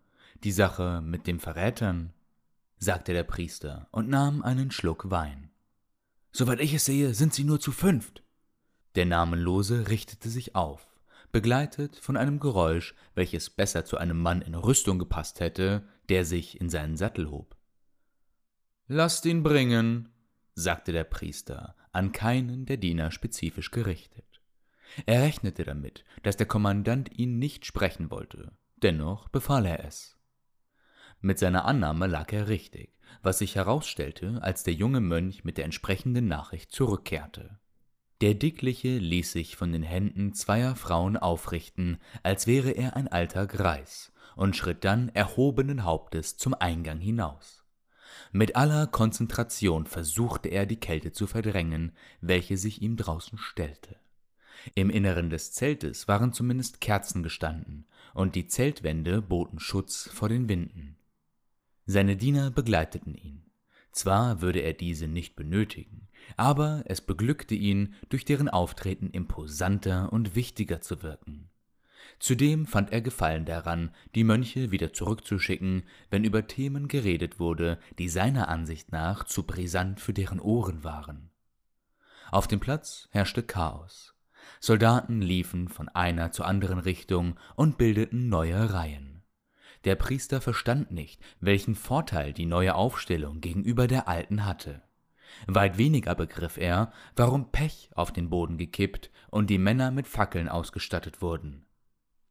[0.44, 2.14] Die Sache mit den Verrätern
[2.78, 5.50] sagte der Priester und nahm einen Schluck Wein.
[6.32, 8.22] Soweit ich es sehe, sind sie nur zu fünft.
[8.94, 10.86] Der Namenlose richtete sich auf,
[11.32, 16.60] begleitet von einem Geräusch, welches besser zu einem Mann in Rüstung gepasst hätte, der sich
[16.60, 17.56] in seinen Sattel hob.
[18.86, 20.08] Lasst ihn bringen,
[20.54, 24.24] sagte der Priester, an keinen der Diener spezifisch gerichtet.
[25.06, 30.17] Er rechnete damit, dass der Kommandant ihn nicht sprechen wollte, dennoch befahl er es.
[31.20, 35.64] Mit seiner Annahme lag er richtig, was sich herausstellte, als der junge Mönch mit der
[35.64, 37.58] entsprechenden Nachricht zurückkehrte.
[38.20, 43.46] Der Dickliche ließ sich von den Händen zweier Frauen aufrichten, als wäre er ein alter
[43.46, 47.64] Greis, und schritt dann erhobenen Hauptes zum Eingang hinaus.
[48.32, 53.96] Mit aller Konzentration versuchte er, die Kälte zu verdrängen, welche sich ihm draußen stellte.
[54.74, 60.48] Im Inneren des Zeltes waren zumindest Kerzen gestanden, und die Zeltwände boten Schutz vor den
[60.48, 60.97] Winden.
[61.90, 63.44] Seine Diener begleiteten ihn.
[63.92, 70.34] Zwar würde er diese nicht benötigen, aber es beglückte ihn, durch deren Auftreten imposanter und
[70.34, 71.48] wichtiger zu wirken.
[72.18, 78.10] Zudem fand er Gefallen daran, die Mönche wieder zurückzuschicken, wenn über Themen geredet wurde, die
[78.10, 81.30] seiner Ansicht nach zu brisant für deren Ohren waren.
[82.30, 84.14] Auf dem Platz herrschte Chaos.
[84.60, 89.07] Soldaten liefen von einer zur anderen Richtung und bildeten neue Reihen.
[89.88, 94.82] Der Priester verstand nicht, welchen Vorteil die neue Aufstellung gegenüber der alten hatte.
[95.46, 100.50] Weit weniger begriff er, warum Pech auf den Boden gekippt und die Männer mit Fackeln
[100.50, 101.64] ausgestattet wurden.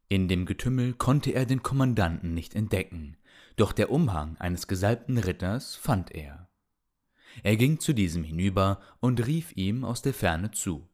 [0.08, 3.16] In dem Getümmel konnte er den Kommandanten nicht entdecken,
[3.56, 6.48] doch der Umhang eines gesalbten Ritters fand er.
[7.42, 10.88] Er ging zu diesem hinüber und rief ihm aus der Ferne zu.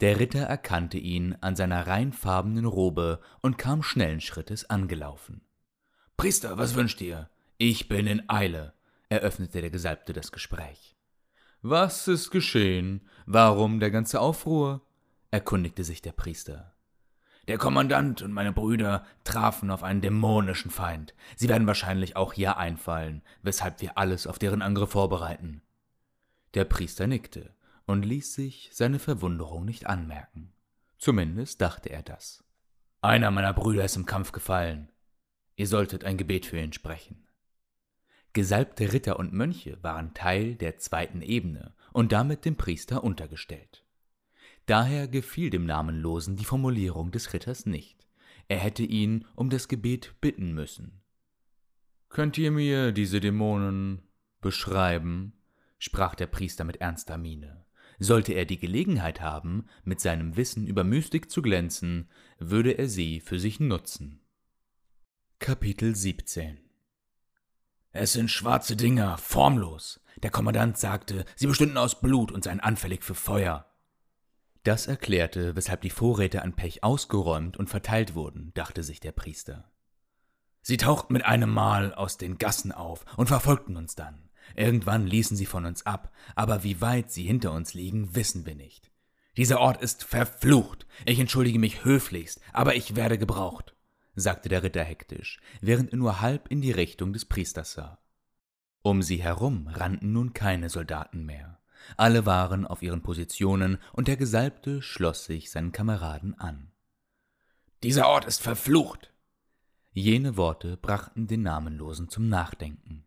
[0.00, 5.42] Der Ritter erkannte ihn an seiner reinfarbenen Robe und kam schnellen Schrittes angelaufen.
[6.20, 7.30] Priester, was wünscht ihr?
[7.56, 8.74] Ich bin in Eile,
[9.08, 10.94] eröffnete der Gesalbte das Gespräch.
[11.62, 13.08] Was ist geschehen?
[13.24, 14.82] Warum der ganze Aufruhr?
[15.30, 16.74] erkundigte sich der Priester.
[17.48, 21.14] Der Kommandant und meine Brüder trafen auf einen dämonischen Feind.
[21.36, 25.62] Sie werden wahrscheinlich auch hier einfallen, weshalb wir alles auf deren Angriff vorbereiten.
[26.52, 27.54] Der Priester nickte
[27.86, 30.52] und ließ sich seine Verwunderung nicht anmerken.
[30.98, 32.44] Zumindest dachte er das.
[33.00, 34.90] Einer meiner Brüder ist im Kampf gefallen.
[35.60, 37.22] Ihr solltet ein Gebet für ihn sprechen.
[38.32, 43.84] Gesalbte Ritter und Mönche waren Teil der zweiten Ebene und damit dem Priester untergestellt.
[44.64, 48.06] Daher gefiel dem Namenlosen die Formulierung des Ritters nicht.
[48.48, 51.02] Er hätte ihn um das Gebet bitten müssen.
[52.08, 54.00] Könnt ihr mir diese Dämonen
[54.40, 55.34] beschreiben?
[55.78, 57.66] sprach der Priester mit ernster Miene.
[57.98, 63.20] Sollte er die Gelegenheit haben, mit seinem Wissen über Mystik zu glänzen, würde er sie
[63.20, 64.19] für sich nutzen.
[65.42, 66.58] Kapitel 17
[67.92, 70.04] Es sind schwarze Dinger, formlos.
[70.22, 73.64] Der Kommandant sagte, sie bestünden aus Blut und seien anfällig für Feuer.
[74.64, 79.72] Das erklärte, weshalb die Vorräte an Pech ausgeräumt und verteilt wurden, dachte sich der Priester.
[80.60, 84.28] Sie tauchten mit einem Mal aus den Gassen auf und verfolgten uns dann.
[84.56, 88.56] Irgendwann ließen sie von uns ab, aber wie weit sie hinter uns liegen, wissen wir
[88.56, 88.90] nicht.
[89.38, 90.86] Dieser Ort ist verflucht.
[91.06, 93.74] Ich entschuldige mich höflichst, aber ich werde gebraucht,
[94.20, 97.98] sagte der Ritter hektisch, während er nur halb in die Richtung des Priesters sah.
[98.82, 101.58] Um sie herum rannten nun keine Soldaten mehr.
[101.96, 106.70] Alle waren auf ihren Positionen, und der Gesalbte schloss sich seinen Kameraden an.
[107.82, 109.12] Dieser Ort ist verflucht.
[109.92, 113.04] Jene Worte brachten den Namenlosen zum Nachdenken.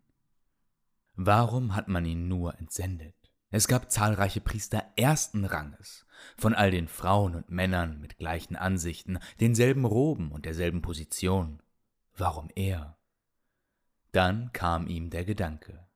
[1.15, 3.15] Warum hat man ihn nur entsendet?
[3.52, 9.19] Es gab zahlreiche Priester ersten Ranges, von all den Frauen und Männern mit gleichen Ansichten,
[9.39, 11.62] denselben Roben und derselben Position.
[12.15, 12.97] Warum er?
[14.12, 15.88] Dann kam ihm der Gedanke.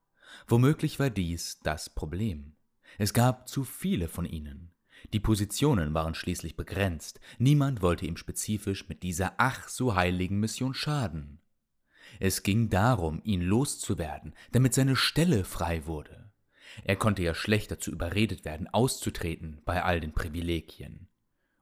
[0.48, 2.56] Womöglich war dies das Problem.
[2.98, 4.72] Es gab zu viele von ihnen.
[5.14, 10.74] Die Positionen waren schließlich begrenzt, niemand wollte ihm spezifisch mit dieser ach so heiligen Mission
[10.74, 11.40] schaden.
[12.20, 16.27] Es ging darum, ihn loszuwerden, damit seine Stelle frei wurde.
[16.84, 21.08] Er konnte ja schlecht dazu überredet werden, auszutreten bei all den Privilegien.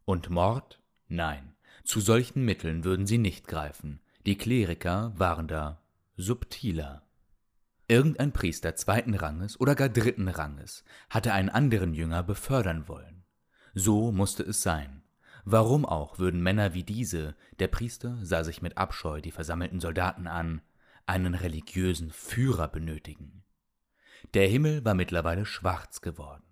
[0.06, 0.82] Und Mord?
[1.08, 3.99] Nein, zu solchen Mitteln würden sie nicht greifen.
[4.25, 5.82] Die Kleriker waren da
[6.17, 7.04] subtiler.
[7.88, 13.24] Irgendein Priester zweiten Ranges oder gar dritten Ranges hatte einen anderen Jünger befördern wollen.
[13.76, 15.03] So musste es sein.
[15.43, 20.26] Warum auch würden Männer wie diese, der Priester sah sich mit Abscheu die versammelten Soldaten
[20.26, 20.61] an,
[21.05, 23.44] einen religiösen Führer benötigen?
[24.34, 26.43] Der Himmel war mittlerweile schwarz geworden.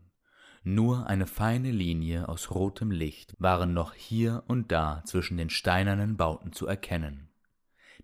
[0.64, 6.16] Nur eine feine Linie aus rotem Licht waren noch hier und da zwischen den steinernen
[6.16, 7.30] Bauten zu erkennen.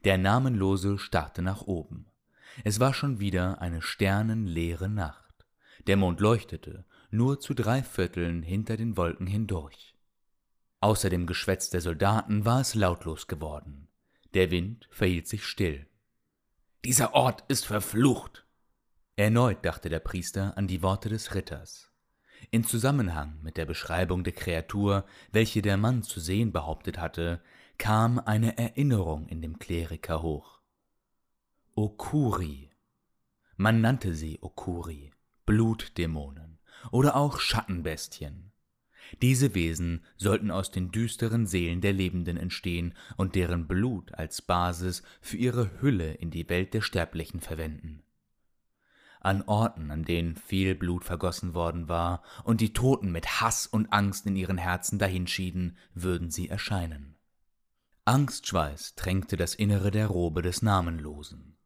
[0.03, 2.07] Der Namenlose starrte nach oben.
[2.63, 5.45] Es war schon wieder eine sternenleere Nacht.
[5.87, 9.95] Der Mond leuchtete, nur zu drei Vierteln hinter den Wolken hindurch.
[10.81, 13.87] Außer dem Geschwätz der Soldaten war es lautlos geworden.
[14.33, 15.87] Der Wind verhielt sich still.
[16.85, 18.45] Dieser Ort ist verflucht.
[19.19, 21.91] Erneut dachte der Priester an die Worte des Ritters.
[22.51, 27.41] In Zusammenhang mit der Beschreibung der Kreatur, welche der Mann zu sehen behauptet hatte,
[27.77, 30.61] kam eine Erinnerung in dem Kleriker hoch.
[31.75, 32.69] Okuri.
[33.57, 35.11] Man nannte sie Okuri,
[35.45, 36.57] Blutdämonen
[36.89, 38.53] oder auch Schattenbestien.
[39.21, 45.03] Diese Wesen sollten aus den düsteren Seelen der Lebenden entstehen und deren Blut als Basis
[45.19, 48.01] für ihre Hülle in die Welt der Sterblichen verwenden.
[49.19, 53.91] An Orten, an denen viel Blut vergossen worden war und die Toten mit Hass und
[53.91, 57.17] Angst in ihren Herzen dahinschieden, würden sie erscheinen.
[58.05, 61.57] Angstschweiß tränkte das Innere der Robe des Namenlosen.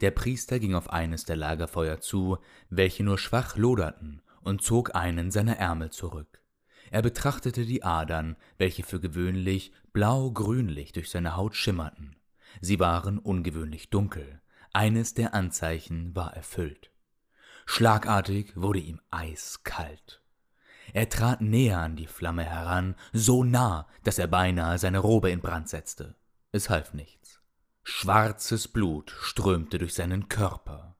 [0.00, 2.38] Der Priester ging auf eines der Lagerfeuer zu,
[2.70, 6.42] welche nur schwach loderten, und zog einen seiner Ärmel zurück.
[6.90, 12.16] Er betrachtete die Adern, welche für gewöhnlich blau-grünlich durch seine Haut schimmerten.
[12.60, 14.40] Sie waren ungewöhnlich dunkel.
[14.72, 16.91] Eines der Anzeichen war erfüllt.
[17.66, 20.20] Schlagartig wurde ihm eiskalt.
[20.92, 25.40] Er trat näher an die Flamme heran, so nah, dass er beinahe seine Robe in
[25.40, 26.14] Brand setzte.
[26.50, 27.40] Es half nichts.
[27.82, 30.96] Schwarzes Blut strömte durch seinen Körper.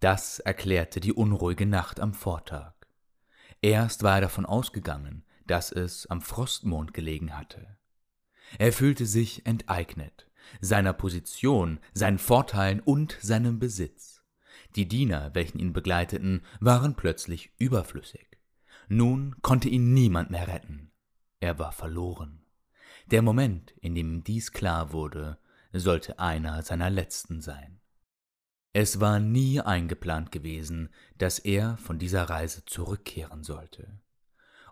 [0.00, 2.74] Das erklärte die unruhige Nacht am Vortag.
[3.60, 7.78] Erst war er davon ausgegangen, dass es am Frostmond gelegen hatte.
[8.58, 10.28] Er fühlte sich enteignet,
[10.60, 14.11] seiner Position, seinen Vorteilen und seinem Besitz.
[14.76, 18.38] Die Diener, welchen ihn begleiteten, waren plötzlich überflüssig.
[18.88, 20.90] Nun konnte ihn niemand mehr retten.
[21.40, 22.44] Er war verloren.
[23.06, 25.38] Der Moment, in dem dies klar wurde,
[25.72, 27.80] sollte einer seiner letzten sein.
[28.72, 34.00] Es war nie eingeplant gewesen, dass er von dieser Reise zurückkehren sollte.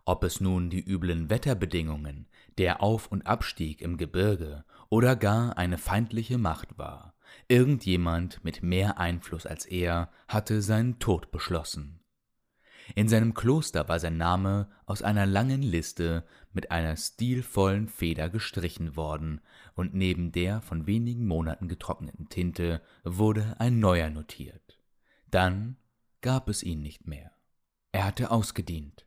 [0.06, 2.26] Ob es nun die üblen Wetterbedingungen,
[2.56, 7.14] der Auf- und Abstieg im Gebirge oder gar eine feindliche Macht war,
[7.48, 12.00] irgendjemand mit mehr Einfluss als er hatte seinen Tod beschlossen.
[12.94, 18.96] In seinem Kloster war sein Name aus einer langen Liste mit einer stilvollen Feder gestrichen
[18.96, 19.40] worden,
[19.74, 24.78] und neben der von wenigen Monaten getrockneten Tinte wurde ein neuer notiert.
[25.30, 25.76] Dann
[26.20, 27.30] gab es ihn nicht mehr.
[27.92, 29.06] Er hatte ausgedient.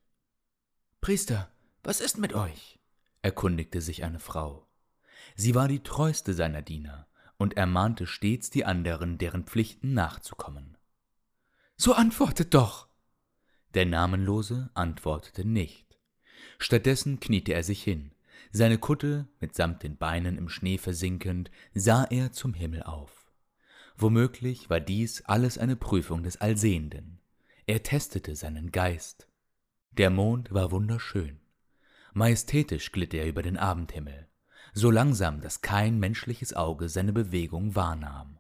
[1.02, 1.52] Priester,
[1.84, 2.80] was ist mit euch?
[3.22, 4.68] erkundigte sich eine Frau.
[5.36, 7.08] Sie war die treueste seiner Diener
[7.44, 10.78] und ermahnte stets die anderen, deren Pflichten nachzukommen.
[11.76, 12.88] So antwortet doch,
[13.74, 16.00] der Namenlose antwortete nicht.
[16.58, 18.14] Stattdessen kniete er sich hin.
[18.52, 23.30] Seine Kutte, mitsamt den Beinen im Schnee versinkend, sah er zum Himmel auf.
[23.98, 27.20] Womöglich war dies alles eine Prüfung des Allsehenden.
[27.68, 29.28] Er testete seinen Geist.
[29.92, 31.42] Der Mond war wunderschön.
[32.14, 34.30] Majestätisch glitt er über den Abendhimmel,
[34.74, 38.40] so langsam, dass kein menschliches Auge seine Bewegung wahrnahm.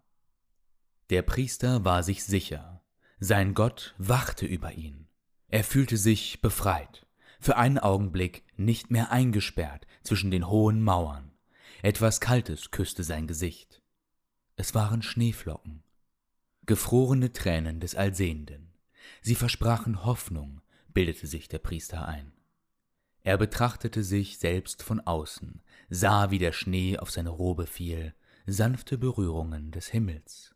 [1.09, 2.81] Der Priester war sich sicher,
[3.19, 5.07] sein Gott wachte über ihn.
[5.47, 7.05] Er fühlte sich befreit,
[7.39, 11.31] für einen Augenblick nicht mehr eingesperrt zwischen den hohen Mauern.
[11.81, 13.81] Etwas Kaltes küsste sein Gesicht.
[14.55, 15.84] Es waren Schneeflocken,
[16.65, 18.73] gefrorene Tränen des Allsehenden.
[19.21, 20.61] Sie versprachen Hoffnung,
[20.93, 22.32] bildete sich der Priester ein.
[23.24, 28.13] Er betrachtete sich selbst von außen, sah, wie der Schnee auf seine Robe fiel,
[28.45, 30.53] sanfte Berührungen des Himmels.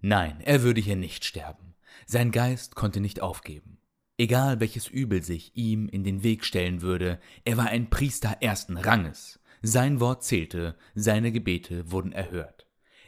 [0.00, 1.74] Nein, er würde hier nicht sterben.
[2.06, 3.78] Sein Geist konnte nicht aufgeben.
[4.16, 8.78] Egal welches Übel sich ihm in den Weg stellen würde, er war ein Priester ersten
[8.78, 9.40] Ranges.
[9.62, 12.66] Sein Wort zählte, seine Gebete wurden erhört.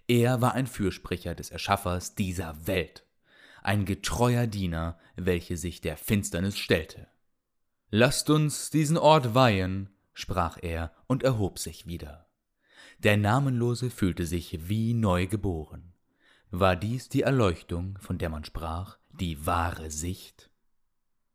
[0.09, 3.07] Er war ein Fürsprecher des Erschaffers dieser Welt,
[3.62, 7.09] ein getreuer Diener, welcher sich der Finsternis stellte.
[7.95, 12.26] Lasst uns diesen Ort weihen, sprach er und erhob sich wieder.
[13.01, 15.93] Der Namenlose fühlte sich wie neu geboren.
[16.51, 20.49] War dies die Erleuchtung, von der man sprach, die wahre Sicht?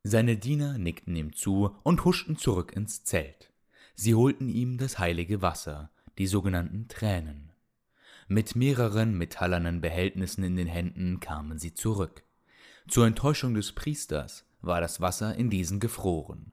[0.01, 3.53] Seine Diener nickten ihm zu und huschten zurück ins Zelt.
[3.93, 7.51] Sie holten ihm das heilige Wasser, die sogenannten Tränen.
[8.27, 12.23] Mit mehreren metallernen Behältnissen in den Händen kamen sie zurück.
[12.87, 16.51] Zur Enttäuschung des Priesters war das Wasser in diesen gefroren.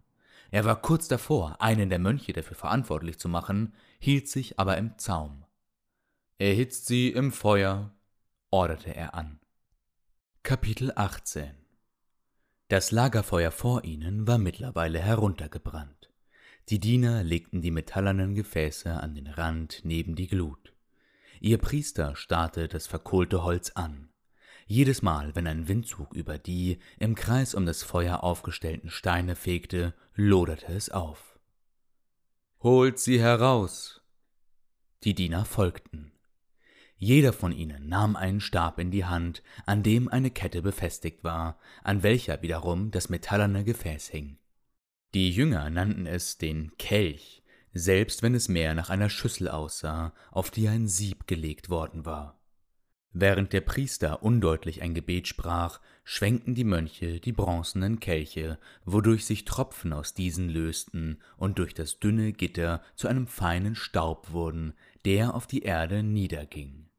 [0.50, 4.96] Er war kurz davor, einen der Mönche dafür verantwortlich zu machen, hielt sich aber im
[4.98, 5.44] Zaum.
[6.38, 7.92] Erhitzt sie im Feuer,
[8.50, 9.40] orderte er an.
[10.42, 11.64] Kapitel 18
[12.68, 16.10] das Lagerfeuer vor ihnen war mittlerweile heruntergebrannt.
[16.70, 20.72] Die Diener legten die metallernen Gefäße an den Rand neben die Glut.
[21.40, 24.08] Ihr Priester starrte das verkohlte Holz an.
[24.66, 29.94] Jedes Mal, wenn ein Windzug über die im Kreis um das Feuer aufgestellten Steine fegte,
[30.14, 31.38] loderte es auf.
[32.60, 34.00] Holt sie heraus!
[35.02, 36.12] Die Diener folgten.
[36.96, 41.58] Jeder von ihnen nahm einen Stab in die Hand, an dem eine Kette befestigt war,
[41.82, 44.38] an welcher wiederum das metallerne Gefäß hing.
[45.12, 47.42] Die Jünger nannten es den Kelch,
[47.74, 52.40] selbst wenn es mehr nach einer Schüssel aussah, auf die ein Sieb gelegt worden war.
[53.16, 59.44] Während der Priester undeutlich ein Gebet sprach, schwenkten die Mönche die bronzenen Kelche, wodurch sich
[59.44, 65.36] Tropfen aus diesen lösten und durch das dünne Gitter zu einem feinen Staub wurden, der
[65.36, 66.90] auf die Erde niederging.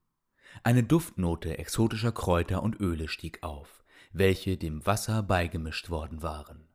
[0.64, 6.66] Eine Duftnote exotischer Kräuter und Öle stieg auf, welche dem Wasser beigemischt worden waren.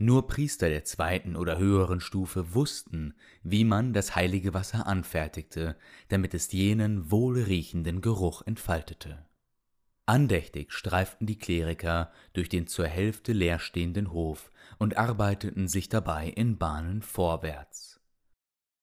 [0.00, 5.76] Nur Priester der zweiten oder höheren Stufe wussten, wie man das heilige Wasser anfertigte,
[6.08, 9.26] damit es jenen wohlriechenden Geruch entfaltete.
[10.06, 16.58] Andächtig streiften die Kleriker durch den zur Hälfte leerstehenden Hof und arbeiteten sich dabei in
[16.58, 18.00] Bahnen vorwärts.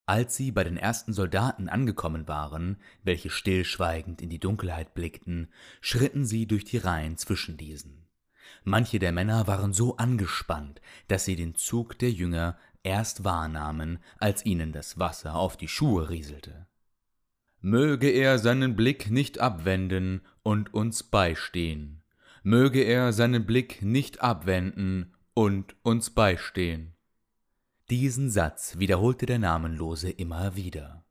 [0.06, 5.52] Als sie bei den ersten Soldaten angekommen waren, welche stillschweigend in die Dunkelheit blickten,
[5.82, 8.05] schritten sie durch die Reihen zwischen diesen.
[8.66, 14.44] Manche der Männer waren so angespannt, dass sie den Zug der Jünger erst wahrnahmen, als
[14.44, 16.68] ihnen das Wasser auf die Schuhe rieselte.
[17.62, 22.04] Möge er seinen Blick nicht abwenden und uns beistehen.
[22.42, 26.96] Möge er seinen Blick nicht abwenden und uns beistehen.
[27.92, 31.05] Diesen Satz wiederholte der Namenlose immer wieder.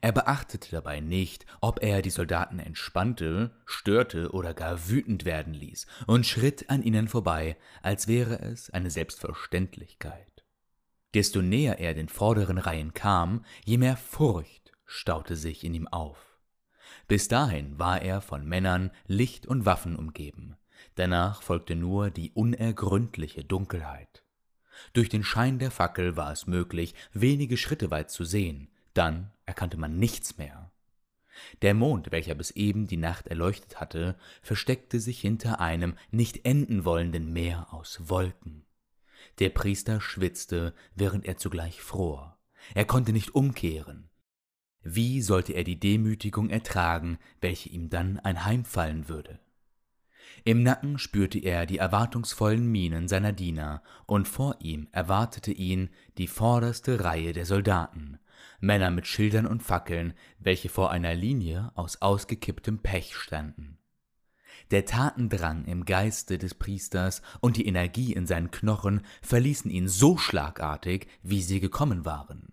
[0.00, 5.86] Er beachtete dabei nicht, ob er die Soldaten entspannte, störte oder gar wütend werden ließ,
[6.06, 10.44] und schritt an ihnen vorbei, als wäre es eine Selbstverständlichkeit.
[11.14, 16.38] Desto näher er den vorderen Reihen kam, je mehr Furcht staute sich in ihm auf.
[17.06, 20.56] Bis dahin war er von Männern, Licht und Waffen umgeben,
[20.94, 24.24] danach folgte nur die unergründliche Dunkelheit.
[24.92, 29.76] Durch den Schein der Fackel war es möglich, wenige Schritte weit zu sehen, dann erkannte
[29.76, 30.72] man nichts mehr.
[31.62, 36.84] Der Mond, welcher bis eben die Nacht erleuchtet hatte, versteckte sich hinter einem nicht enden
[36.84, 38.64] wollenden Meer aus Wolken.
[39.38, 42.38] Der Priester schwitzte, während er zugleich fror.
[42.74, 44.08] Er konnte nicht umkehren.
[44.82, 49.40] Wie sollte er die Demütigung ertragen, welche ihm dann einheimfallen würde?
[50.46, 55.88] Im Nacken spürte er die erwartungsvollen Mienen seiner Diener, und vor ihm erwartete ihn
[56.18, 58.18] die vorderste Reihe der Soldaten,
[58.60, 63.78] Männer mit Schildern und Fackeln, welche vor einer Linie aus ausgekipptem Pech standen.
[64.70, 70.18] Der Tatendrang im Geiste des Priesters und die Energie in seinen Knochen verließen ihn so
[70.18, 72.52] schlagartig, wie sie gekommen waren.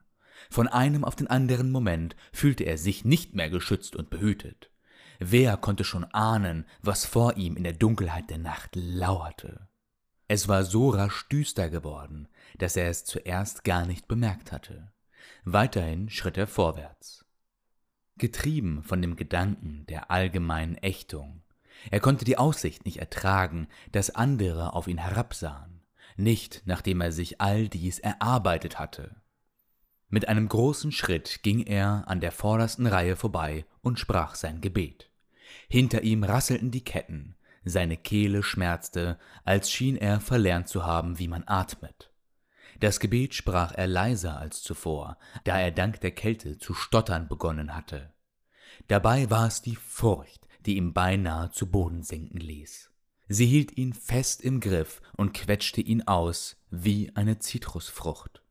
[0.50, 4.71] Von einem auf den anderen Moment fühlte er sich nicht mehr geschützt und behütet.
[5.24, 9.68] Wer konnte schon ahnen, was vor ihm in der Dunkelheit der Nacht lauerte?
[10.28, 14.92] Es war so rasch düster geworden, dass er es zuerst gar nicht bemerkt hatte.
[15.44, 17.24] Weiterhin schritt er vorwärts.
[18.18, 21.44] Getrieben von dem Gedanken der allgemeinen Ächtung,
[21.92, 25.84] er konnte die Aussicht nicht ertragen, dass andere auf ihn herabsahen,
[26.18, 29.22] nicht nachdem er sich all dies erarbeitet hatte.
[30.10, 35.11] Mit einem großen Schritt ging er an der vordersten Reihe vorbei und sprach sein Gebet.
[35.70, 41.28] Hinter ihm rasselten die Ketten, seine Kehle schmerzte, als schien er verlernt zu haben, wie
[41.28, 42.12] man atmet.
[42.80, 47.76] Das Gebet sprach er leiser als zuvor, da er dank der Kälte zu stottern begonnen
[47.76, 48.12] hatte.
[48.88, 52.90] Dabei war es die Furcht, die ihn beinahe zu Boden sinken ließ.
[53.28, 58.42] Sie hielt ihn fest im Griff und quetschte ihn aus wie eine Zitrusfrucht.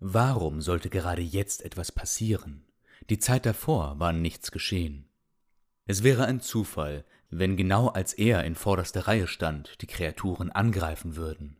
[0.00, 2.66] Warum sollte gerade jetzt etwas passieren?
[3.10, 5.09] Die Zeit davor war nichts geschehen.
[5.90, 11.16] Es wäre ein Zufall, wenn genau als er in vorderster Reihe stand, die Kreaturen angreifen
[11.16, 11.56] würden.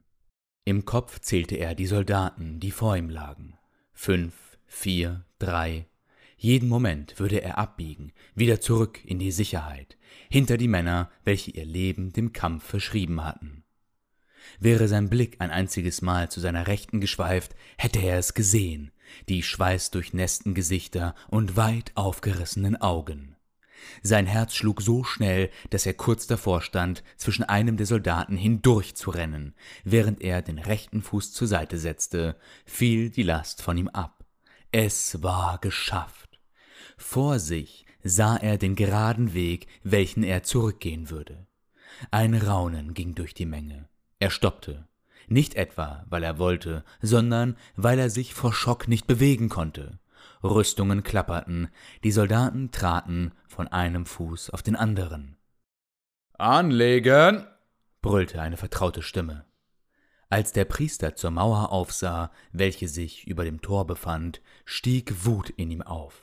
[0.64, 3.58] Im Kopf zählte er die Soldaten, die vor ihm lagen.
[3.92, 4.34] Fünf,
[4.68, 5.88] vier, drei.
[6.36, 11.66] Jeden Moment würde er abbiegen, wieder zurück in die Sicherheit, hinter die Männer, welche ihr
[11.66, 13.64] Leben dem Kampf verschrieben hatten.
[14.60, 18.92] Wäre sein Blick ein einziges Mal zu seiner Rechten geschweift, hätte er es gesehen,
[19.28, 23.34] die schweißdurchnässten Gesichter und weit aufgerissenen Augen.
[24.02, 28.94] Sein Herz schlug so schnell, dass er kurz davor stand, zwischen einem der Soldaten hindurch
[28.94, 29.54] zu rennen.
[29.84, 34.24] Während er den rechten Fuß zur Seite setzte, fiel die Last von ihm ab.
[34.72, 36.40] Es war geschafft.
[36.96, 41.46] Vor sich sah er den geraden Weg, welchen er zurückgehen würde.
[42.10, 43.88] Ein Raunen ging durch die Menge.
[44.18, 44.86] Er stoppte.
[45.28, 49.98] Nicht etwa, weil er wollte, sondern weil er sich vor Schock nicht bewegen konnte.
[50.42, 51.68] Rüstungen klapperten,
[52.02, 55.36] die Soldaten traten von einem Fuß auf den anderen.
[56.34, 57.46] Anlegen!
[58.00, 59.44] brüllte eine vertraute Stimme.
[60.30, 65.70] Als der Priester zur Mauer aufsah, welche sich über dem Tor befand, stieg Wut in
[65.70, 66.22] ihm auf.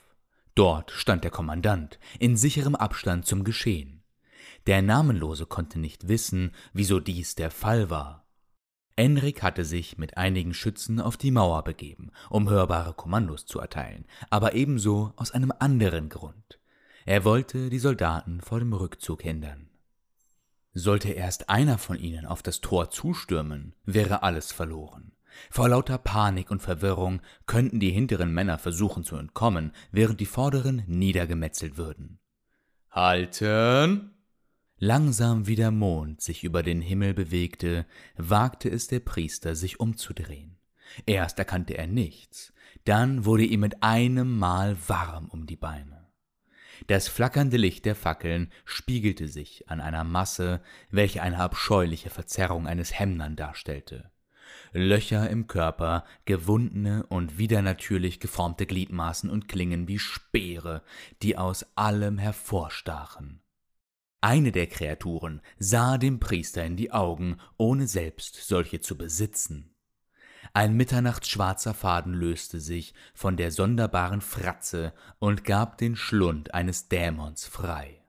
[0.55, 4.03] Dort stand der Kommandant, in sicherem Abstand zum Geschehen.
[4.65, 8.26] Der Namenlose konnte nicht wissen, wieso dies der Fall war.
[8.98, 14.06] Enrik hatte sich mit einigen Schützen auf die Mauer begeben, um hörbare Kommandos zu erteilen,
[14.32, 16.60] aber ebenso aus einem anderen Grund.
[17.06, 19.70] Er wollte die Soldaten vor dem Rückzug hindern.
[20.74, 25.12] Sollte erst einer von ihnen auf das Tor zustürmen, wäre alles verloren.
[25.52, 30.84] Vor lauter Panik und Verwirrung könnten die hinteren Männer versuchen zu entkommen, während die vorderen
[30.88, 32.20] niedergemetzelt würden.
[32.89, 34.16] Halten!
[34.80, 40.57] Langsam wie der Mond sich über den Himmel bewegte, wagte es der Priester, sich umzudrehen.
[41.07, 42.53] Erst erkannte er nichts,
[42.86, 46.05] dann wurde ihm mit einem Mal warm um die Beine.
[46.86, 50.61] Das flackernde Licht der Fackeln spiegelte sich an einer Masse,
[50.91, 54.11] welche eine abscheuliche Verzerrung eines Hemnern darstellte.
[54.73, 60.84] Löcher im Körper, gewundene und widernatürlich geformte Gliedmaßen und Klingen wie Speere,
[61.23, 63.41] die aus allem hervorstachen.
[64.22, 69.76] Eine der Kreaturen sah dem Priester in die Augen, ohne selbst solche zu besitzen.
[70.53, 77.45] Ein mitternachtsschwarzer Faden löste sich von der sonderbaren Fratze und gab den Schlund eines Dämons
[77.45, 78.01] frei.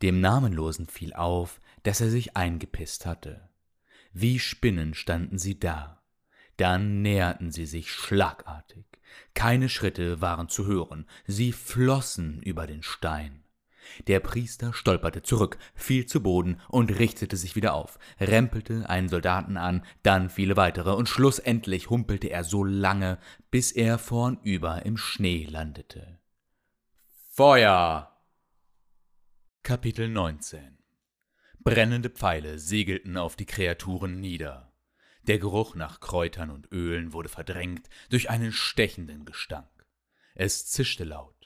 [0.00, 3.50] Dem Namenlosen fiel auf, dass er sich eingepisst hatte.
[4.12, 6.02] Wie Spinnen standen sie da.
[6.56, 8.86] Dann näherten sie sich schlagartig.
[9.34, 13.39] Keine Schritte waren zu hören, sie flossen über den Stein.
[14.06, 19.56] Der Priester stolperte zurück, fiel zu Boden und richtete sich wieder auf, rempelte einen Soldaten
[19.56, 23.18] an, dann viele weitere, und schlussendlich humpelte er so lange,
[23.50, 26.18] bis er vornüber im Schnee landete.
[27.32, 28.10] Feuer!
[29.62, 30.78] Kapitel 19
[31.62, 34.72] Brennende Pfeile segelten auf die Kreaturen nieder.
[35.24, 39.68] Der Geruch nach Kräutern und Ölen wurde verdrängt durch einen stechenden Gestank.
[40.34, 41.39] Es zischte laut.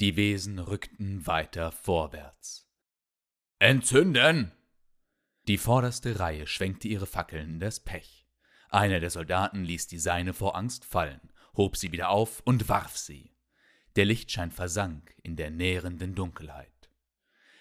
[0.00, 2.68] Die Wesen rückten weiter vorwärts.
[3.60, 4.50] Entzünden!
[5.46, 8.26] Die vorderste Reihe schwenkte ihre Fackeln in das Pech.
[8.70, 11.20] Einer der Soldaten ließ die seine vor Angst fallen,
[11.56, 13.36] hob sie wieder auf und warf sie.
[13.94, 16.90] Der Lichtschein versank in der nährenden Dunkelheit.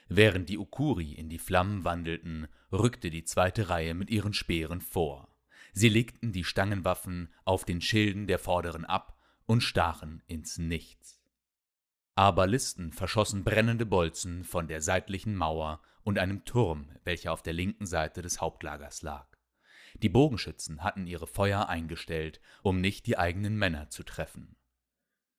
[0.09, 5.27] Während die Ukuri in die Flammen wandelten, rückte die zweite Reihe mit ihren Speeren vor.
[5.71, 11.22] Sie legten die Stangenwaffen auf den Schilden der vorderen ab und stachen ins Nichts.
[12.16, 17.88] Aberlisten verschossen brennende Bolzen von der seitlichen Mauer und einem Turm, welcher auf der linken
[17.88, 19.28] Seite des Hauptlagers lag.
[19.95, 24.55] Die Bogenschützen hatten ihre Feuer eingestellt, um nicht die eigenen Männer zu treffen.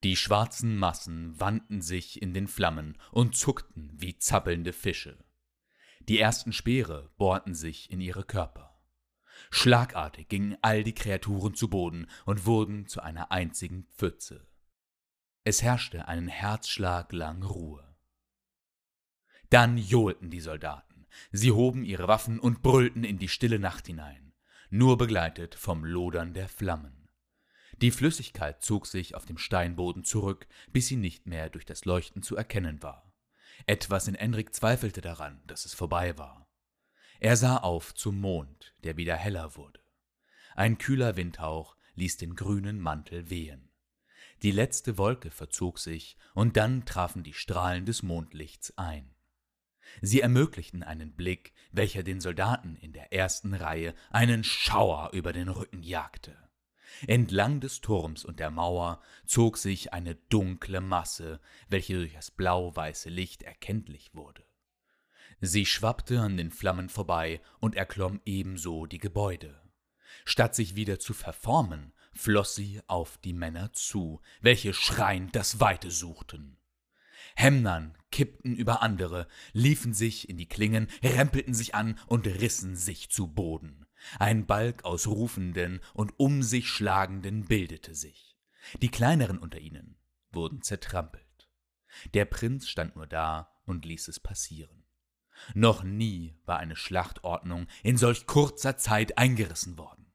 [0.03, 5.17] Die schwarzen Massen wandten sich in den Flammen und zuckten wie zappelnde Fische.
[6.01, 8.79] Die ersten Speere bohrten sich in ihre Körper.
[9.49, 14.45] Schlagartig gingen all die Kreaturen zu Boden und wurden zu einer einzigen Pfütze.
[15.47, 17.95] Es herrschte einen Herzschlag lang Ruhe.
[19.51, 21.05] Dann johlten die Soldaten.
[21.31, 24.33] Sie hoben ihre Waffen und brüllten in die stille Nacht hinein,
[24.71, 27.07] nur begleitet vom Lodern der Flammen.
[27.77, 32.23] Die Flüssigkeit zog sich auf dem Steinboden zurück, bis sie nicht mehr durch das Leuchten
[32.23, 33.13] zu erkennen war.
[33.67, 36.49] Etwas in Enrik zweifelte daran, dass es vorbei war.
[37.19, 39.79] Er sah auf zum Mond, der wieder heller wurde.
[40.55, 43.69] Ein kühler Windhauch ließ den grünen Mantel wehen.
[44.41, 49.15] Die letzte Wolke verzog sich, und dann trafen die Strahlen des Mondlichts ein.
[50.01, 55.49] Sie ermöglichten einen Blick, welcher den Soldaten in der ersten Reihe einen Schauer über den
[55.49, 56.37] Rücken jagte.
[57.07, 63.09] Entlang des Turms und der Mauer zog sich eine dunkle Masse, welche durch das blau-weiße
[63.09, 64.45] Licht erkenntlich wurde.
[65.41, 69.61] Sie schwappte an den Flammen vorbei und erklomm ebenso die Gebäude.
[70.23, 75.91] Statt sich wieder zu verformen, floss sie auf die Männer zu, welche schreiend das Weite
[75.91, 76.57] suchten.
[77.35, 83.09] Hemnern kippten über andere, liefen sich in die Klingen, rempelten sich an und rissen sich
[83.09, 83.85] zu Boden.
[84.19, 88.37] Ein Balk aus Rufenden und um sich Schlagenden bildete sich.
[88.81, 89.97] Die kleineren unter ihnen
[90.31, 91.49] wurden zertrampelt.
[92.13, 94.83] Der Prinz stand nur da und ließ es passieren.
[95.53, 100.13] Noch nie war eine Schlachtordnung in solch kurzer Zeit eingerissen worden.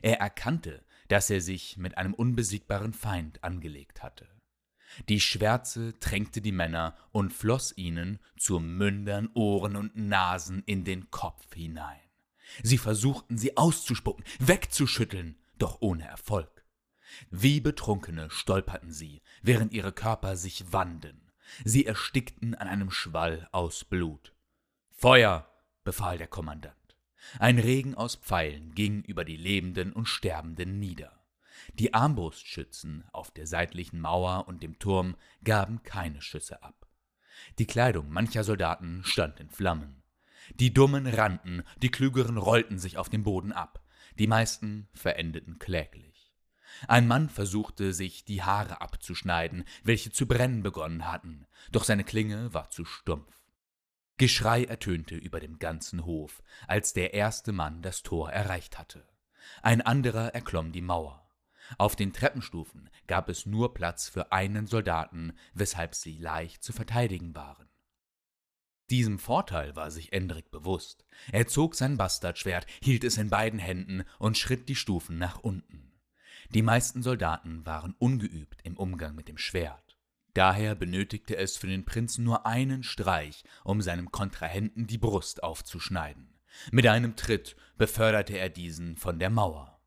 [0.00, 4.26] Er erkannte, dass er sich mit einem unbesiegbaren Feind angelegt hatte.
[5.10, 11.10] Die Schwärze tränkte die Männer und floss ihnen zu Mündern, Ohren und Nasen in den
[11.10, 12.00] Kopf hinein.
[12.62, 16.64] Sie versuchten, sie auszuspucken, wegzuschütteln, doch ohne Erfolg.
[17.30, 21.30] Wie Betrunkene stolperten sie, während ihre Körper sich wanden.
[21.62, 24.34] Sie erstickten an einem Schwall aus Blut.
[24.88, 25.46] Feuer,
[25.84, 26.81] befahl der Kommandant.
[27.38, 31.20] Ein Regen aus Pfeilen ging über die Lebenden und Sterbenden nieder.
[31.74, 36.86] Die Armbrustschützen auf der seitlichen Mauer und dem Turm gaben keine Schüsse ab.
[37.58, 40.02] Die Kleidung mancher Soldaten stand in Flammen.
[40.54, 43.82] Die Dummen rannten, die Klügeren rollten sich auf dem Boden ab.
[44.18, 46.32] Die meisten verendeten kläglich.
[46.88, 52.52] Ein Mann versuchte, sich die Haare abzuschneiden, welche zu brennen begonnen hatten, doch seine Klinge
[52.54, 53.41] war zu stumpf.
[54.22, 59.04] Geschrei ertönte über dem ganzen Hof, als der erste Mann das Tor erreicht hatte.
[59.62, 61.28] Ein anderer erklomm die Mauer.
[61.76, 67.34] Auf den Treppenstufen gab es nur Platz für einen Soldaten, weshalb sie leicht zu verteidigen
[67.34, 67.68] waren.
[68.90, 71.04] Diesem Vorteil war sich Endrik bewusst.
[71.32, 75.90] Er zog sein Bastardschwert, hielt es in beiden Händen und schritt die Stufen nach unten.
[76.50, 79.91] Die meisten Soldaten waren ungeübt im Umgang mit dem Schwert.
[80.34, 86.40] Daher benötigte es für den Prinzen nur einen Streich, um seinem Kontrahenten die Brust aufzuschneiden.
[86.70, 89.80] Mit einem Tritt beförderte er diesen von der Mauer.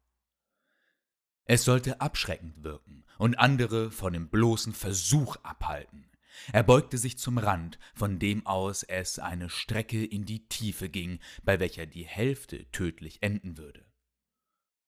[1.46, 6.10] Es sollte abschreckend wirken und andere von dem bloßen Versuch abhalten.
[6.52, 11.20] Er beugte sich zum Rand, von dem aus es eine Strecke in die Tiefe ging,
[11.44, 13.86] bei welcher die Hälfte tödlich enden würde.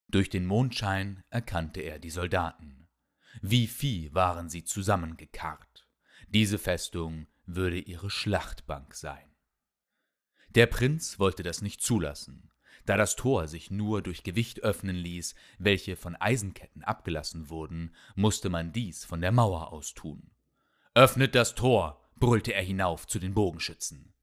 [0.10, 2.87] Durch den Mondschein erkannte er die Soldaten.
[3.42, 5.88] Wie Vieh waren sie zusammengekarrt.
[6.30, 9.28] Diese Festung würde ihre Schlachtbank sein.
[10.50, 12.52] Der Prinz wollte das nicht zulassen.
[12.86, 18.50] Da das Tor sich nur durch Gewicht öffnen ließ, welche von Eisenketten abgelassen wurden, musste
[18.50, 20.32] man dies von der Mauer aus tun.
[20.94, 24.14] Öffnet das Tor, brüllte er hinauf zu den Bogenschützen.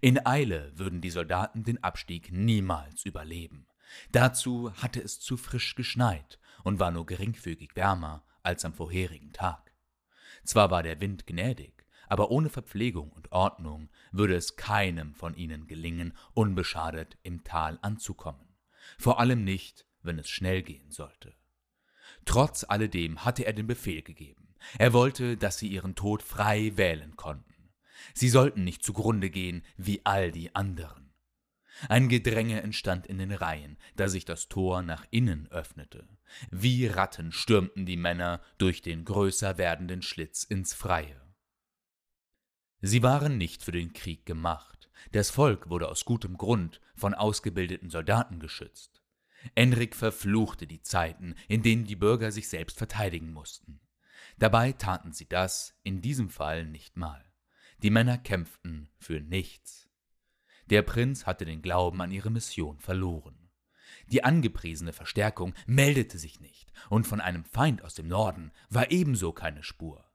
[0.00, 3.66] In Eile würden die Soldaten den Abstieg niemals überleben.
[4.10, 9.72] Dazu hatte es zu frisch geschneit und war nur geringfügig wärmer als am vorherigen Tag.
[10.44, 15.66] Zwar war der Wind gnädig, aber ohne Verpflegung und Ordnung würde es keinem von ihnen
[15.66, 18.54] gelingen, unbeschadet im Tal anzukommen,
[18.98, 21.34] vor allem nicht, wenn es schnell gehen sollte.
[22.24, 24.54] Trotz alledem hatte er den Befehl gegeben.
[24.78, 27.72] Er wollte, dass sie ihren Tod frei wählen konnten.
[28.12, 31.03] Sie sollten nicht zugrunde gehen wie all die anderen.
[31.88, 36.08] Ein Gedränge entstand in den Reihen, da sich das Tor nach innen öffnete.
[36.50, 41.20] Wie Ratten stürmten die Männer durch den größer werdenden Schlitz ins Freie.
[42.80, 44.90] Sie waren nicht für den Krieg gemacht.
[45.12, 49.02] Das Volk wurde aus gutem Grund von ausgebildeten Soldaten geschützt.
[49.54, 53.80] Enrik verfluchte die Zeiten, in denen die Bürger sich selbst verteidigen mussten.
[54.38, 57.24] Dabei taten sie das in diesem Fall nicht mal.
[57.78, 59.83] Die Männer kämpften für nichts.
[60.70, 63.50] Der Prinz hatte den Glauben an ihre Mission verloren.
[64.08, 69.32] Die angepriesene Verstärkung meldete sich nicht, und von einem Feind aus dem Norden war ebenso
[69.32, 70.10] keine Spur.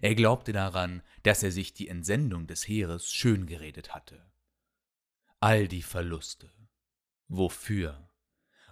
[0.00, 4.24] Er glaubte daran, dass er sich die Entsendung des Heeres schön geredet hatte.
[5.40, 6.50] All die Verluste.
[7.28, 8.08] Wofür?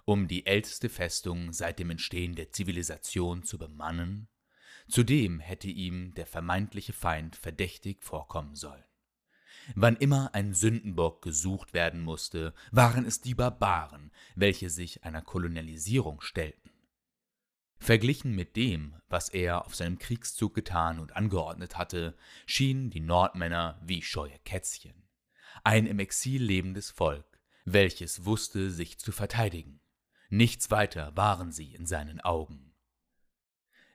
[0.05, 4.29] Um die älteste Festung seit dem Entstehen der Zivilisation zu bemannen?
[4.87, 8.83] Zudem hätte ihm der vermeintliche Feind verdächtig vorkommen sollen.
[9.75, 16.21] Wann immer ein Sündenbock gesucht werden musste, waren es die Barbaren, welche sich einer Kolonialisierung
[16.21, 16.71] stellten.
[17.77, 23.79] Verglichen mit dem, was er auf seinem Kriegszug getan und angeordnet hatte, schienen die Nordmänner
[23.83, 25.07] wie scheue Kätzchen.
[25.63, 29.79] Ein im Exil lebendes Volk, welches wusste, sich zu verteidigen.
[30.29, 32.73] Nichts weiter waren sie in seinen Augen.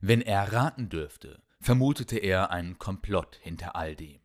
[0.00, 4.20] Wenn er raten dürfte, vermutete er einen Komplott hinter all dem.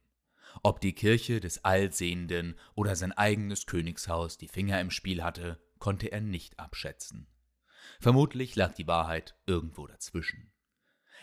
[0.63, 6.11] Ob die Kirche des Allsehenden oder sein eigenes Königshaus die Finger im Spiel hatte, konnte
[6.11, 7.27] er nicht abschätzen.
[7.99, 10.51] Vermutlich lag die Wahrheit irgendwo dazwischen.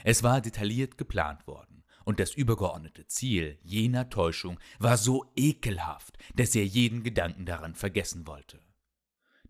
[0.05, 6.55] Es war detailliert geplant worden, und das übergeordnete Ziel jener Täuschung war so ekelhaft, dass
[6.55, 8.63] er jeden Gedanken daran vergessen wollte.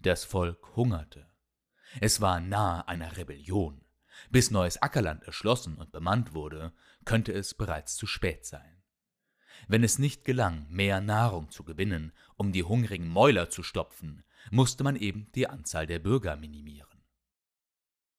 [0.00, 1.30] Das Volk hungerte.
[2.00, 3.84] Es war nahe einer Rebellion.
[4.30, 6.72] Bis neues Ackerland erschlossen und bemannt wurde,
[7.04, 8.77] könnte es bereits zu spät sein.
[9.66, 14.84] Wenn es nicht gelang, mehr Nahrung zu gewinnen, um die hungrigen Mäuler zu stopfen, musste
[14.84, 17.02] man eben die Anzahl der Bürger minimieren.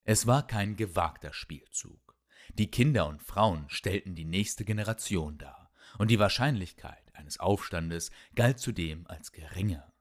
[0.03, 2.15] Es war kein gewagter Spielzug.
[2.55, 8.59] Die Kinder und Frauen stellten die nächste Generation dar, und die Wahrscheinlichkeit eines Aufstandes galt
[8.59, 9.93] zudem als geringer.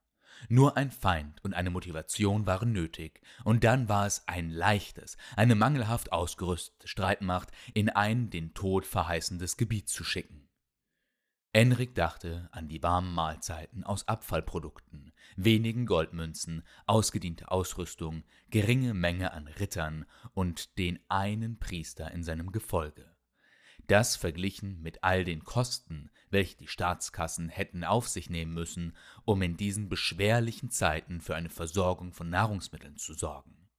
[0.48, 5.54] Nur ein Feind und eine Motivation waren nötig, und dann war es ein leichtes, eine
[5.54, 10.47] mangelhaft ausgerüstete Streitmacht in ein den Tod verheißendes Gebiet zu schicken.
[11.52, 19.48] Enrik dachte an die warmen Mahlzeiten aus Abfallprodukten, wenigen Goldmünzen, ausgediente Ausrüstung, geringe Menge an
[19.48, 23.16] Rittern und den einen Priester in seinem Gefolge.
[23.86, 28.94] Das verglichen mit all den Kosten, welche die Staatskassen hätten auf sich nehmen müssen,
[29.24, 33.70] um in diesen beschwerlichen Zeiten für eine Versorgung von Nahrungsmitteln zu sorgen.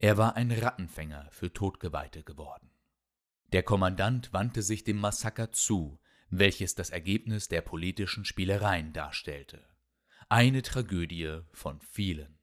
[0.00, 2.72] Er war ein Rattenfänger für Todgeweihte geworden.
[3.52, 6.00] Der Kommandant wandte sich dem Massaker zu,
[6.30, 9.66] welches das Ergebnis der politischen Spielereien darstellte.
[10.28, 12.38] Eine Tragödie von vielen.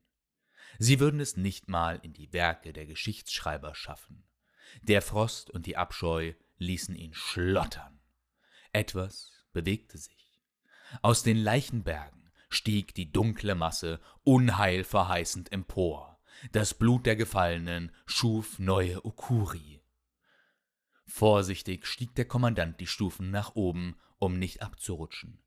[0.80, 4.28] Sie würden es nicht mal in die Werke der Geschichtsschreiber schaffen.
[4.82, 8.00] Der Frost und die Abscheu ließen ihn schlottern.
[8.74, 10.42] Etwas bewegte sich.
[11.02, 16.20] Aus den Leichenbergen stieg die dunkle Masse unheilverheißend empor.
[16.52, 19.82] Das Blut der Gefallenen schuf neue Okuri.
[21.06, 25.41] Vorsichtig stieg der Kommandant die Stufen nach oben, um nicht abzurutschen.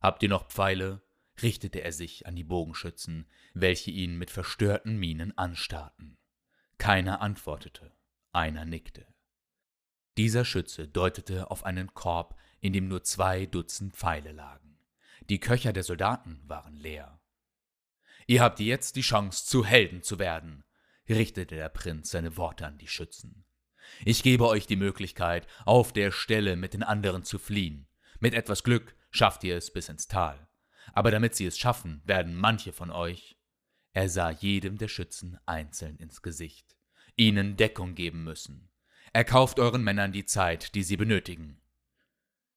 [0.00, 1.02] Habt ihr noch Pfeile?
[1.42, 6.16] richtete er sich an die Bogenschützen, welche ihn mit verstörten Mienen anstarrten.
[6.78, 7.92] Keiner antwortete,
[8.32, 9.06] einer nickte.
[10.16, 14.78] Dieser Schütze deutete auf einen Korb, in dem nur zwei Dutzend Pfeile lagen.
[15.28, 17.20] Die Köcher der Soldaten waren leer.
[18.26, 20.64] Ihr habt jetzt die Chance, zu Helden zu werden,
[21.08, 23.44] richtete der Prinz seine Worte an die Schützen.
[24.04, 27.86] Ich gebe euch die Möglichkeit, auf der Stelle mit den anderen zu fliehen.
[28.20, 30.48] Mit etwas Glück schafft ihr es bis ins Tal.
[30.92, 33.36] Aber damit sie es schaffen, werden manche von euch,
[33.92, 36.76] er sah jedem der Schützen einzeln ins Gesicht,
[37.16, 38.68] ihnen Deckung geben müssen.
[39.12, 41.60] Erkauft euren Männern die Zeit, die sie benötigen.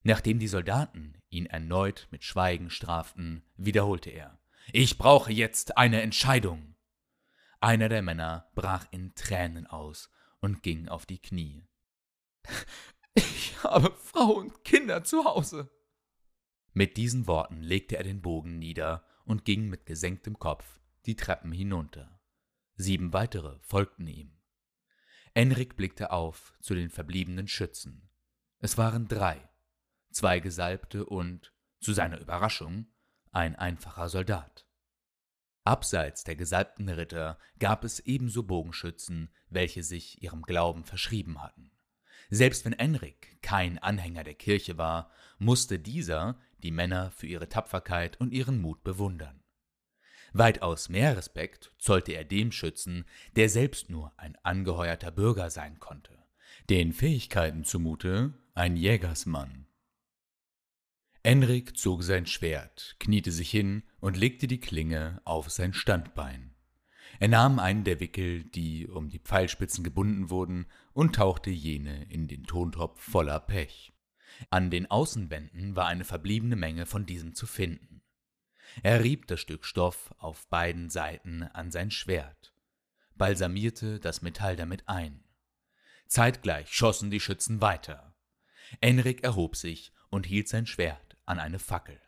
[0.02, 4.40] Nachdem die Soldaten ihn erneut mit Schweigen straften, wiederholte er
[4.74, 6.76] Ich brauche jetzt eine Entscheidung.
[7.60, 10.10] Einer der Männer brach in Tränen aus
[10.40, 11.64] und ging auf die Knie.
[13.16, 15.72] Ich habe Frau und Kinder zu Hause.
[16.74, 21.52] Mit diesen Worten legte er den Bogen nieder und ging mit gesenktem Kopf die Treppen
[21.52, 22.22] hinunter.
[22.76, 24.38] Sieben weitere folgten ihm.
[25.34, 28.08] Enrik blickte auf zu den verbliebenen Schützen.
[28.60, 29.50] Es waren drei,
[30.12, 32.86] zwei Gesalbte und, zu seiner Überraschung,
[33.32, 34.67] ein einfacher Soldat.
[35.68, 41.72] Abseits der gesalbten Ritter gab es ebenso Bogenschützen, welche sich ihrem Glauben verschrieben hatten.
[42.30, 48.16] Selbst wenn Enrik kein Anhänger der Kirche war, musste dieser die Männer für ihre Tapferkeit
[48.22, 49.44] und ihren Mut bewundern.
[50.32, 53.04] Weitaus mehr Respekt zollte er dem Schützen,
[53.36, 56.18] der selbst nur ein angeheuerter Bürger sein konnte,
[56.70, 59.67] den Fähigkeiten zumute ein Jägersmann.
[61.28, 66.56] Enrik zog sein Schwert, kniete sich hin und legte die Klinge auf sein Standbein.
[67.20, 72.30] Er nahm einen der Wickel, die um die Pfeilspitzen gebunden wurden, und tauchte jene in
[72.30, 73.92] den Tontopf voller Pech.
[74.52, 78.02] An den Außenwänden war eine verbliebene Menge von diesem zu finden.
[78.82, 82.54] Er rieb das Stück Stoff auf beiden Seiten an sein Schwert,
[83.18, 85.26] balsamierte das Metall damit ein.
[86.08, 88.16] Zeitgleich schossen die Schützen weiter.
[88.80, 92.02] Enrik erhob sich und hielt sein Schwert an eine Fackel.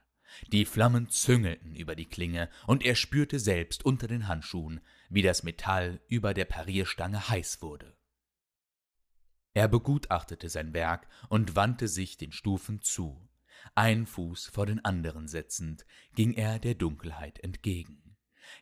[0.47, 5.43] Die Flammen züngelten über die Klinge, und er spürte selbst unter den Handschuhen, wie das
[5.43, 7.95] Metall über der Parierstange heiß wurde.
[9.53, 13.27] Er begutachtete sein Werk und wandte sich den Stufen zu.
[13.75, 18.17] Ein Fuß vor den anderen setzend, ging er der Dunkelheit entgegen.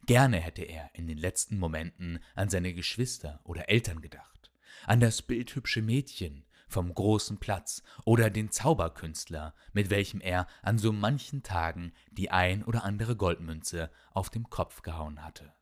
[0.05, 4.51] Gerne hätte er in den letzten Momenten an seine Geschwister oder Eltern gedacht,
[4.85, 10.91] an das bildhübsche Mädchen, vom großen Platz oder den Zauberkünstler, mit welchem er an so
[10.91, 15.53] manchen Tagen die ein oder andere Goldmünze auf dem Kopf gehauen hatte.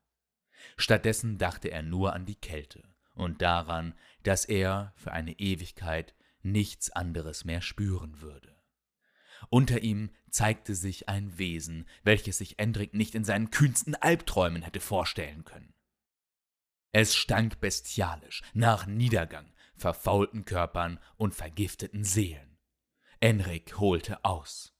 [0.78, 2.84] Stattdessen dachte er nur an die Kälte
[3.14, 3.94] und daran,
[4.24, 8.56] dass er für eine Ewigkeit nichts anderes mehr spüren würde.
[9.50, 14.80] Unter ihm zeigte sich ein Wesen, welches sich Endrik nicht in seinen kühnsten Albträumen hätte
[14.80, 15.74] vorstellen können.
[16.92, 22.58] Es stank bestialisch nach Niedergang, verfaulten Körpern und vergifteten Seelen.
[23.20, 24.75] Enrik holte aus.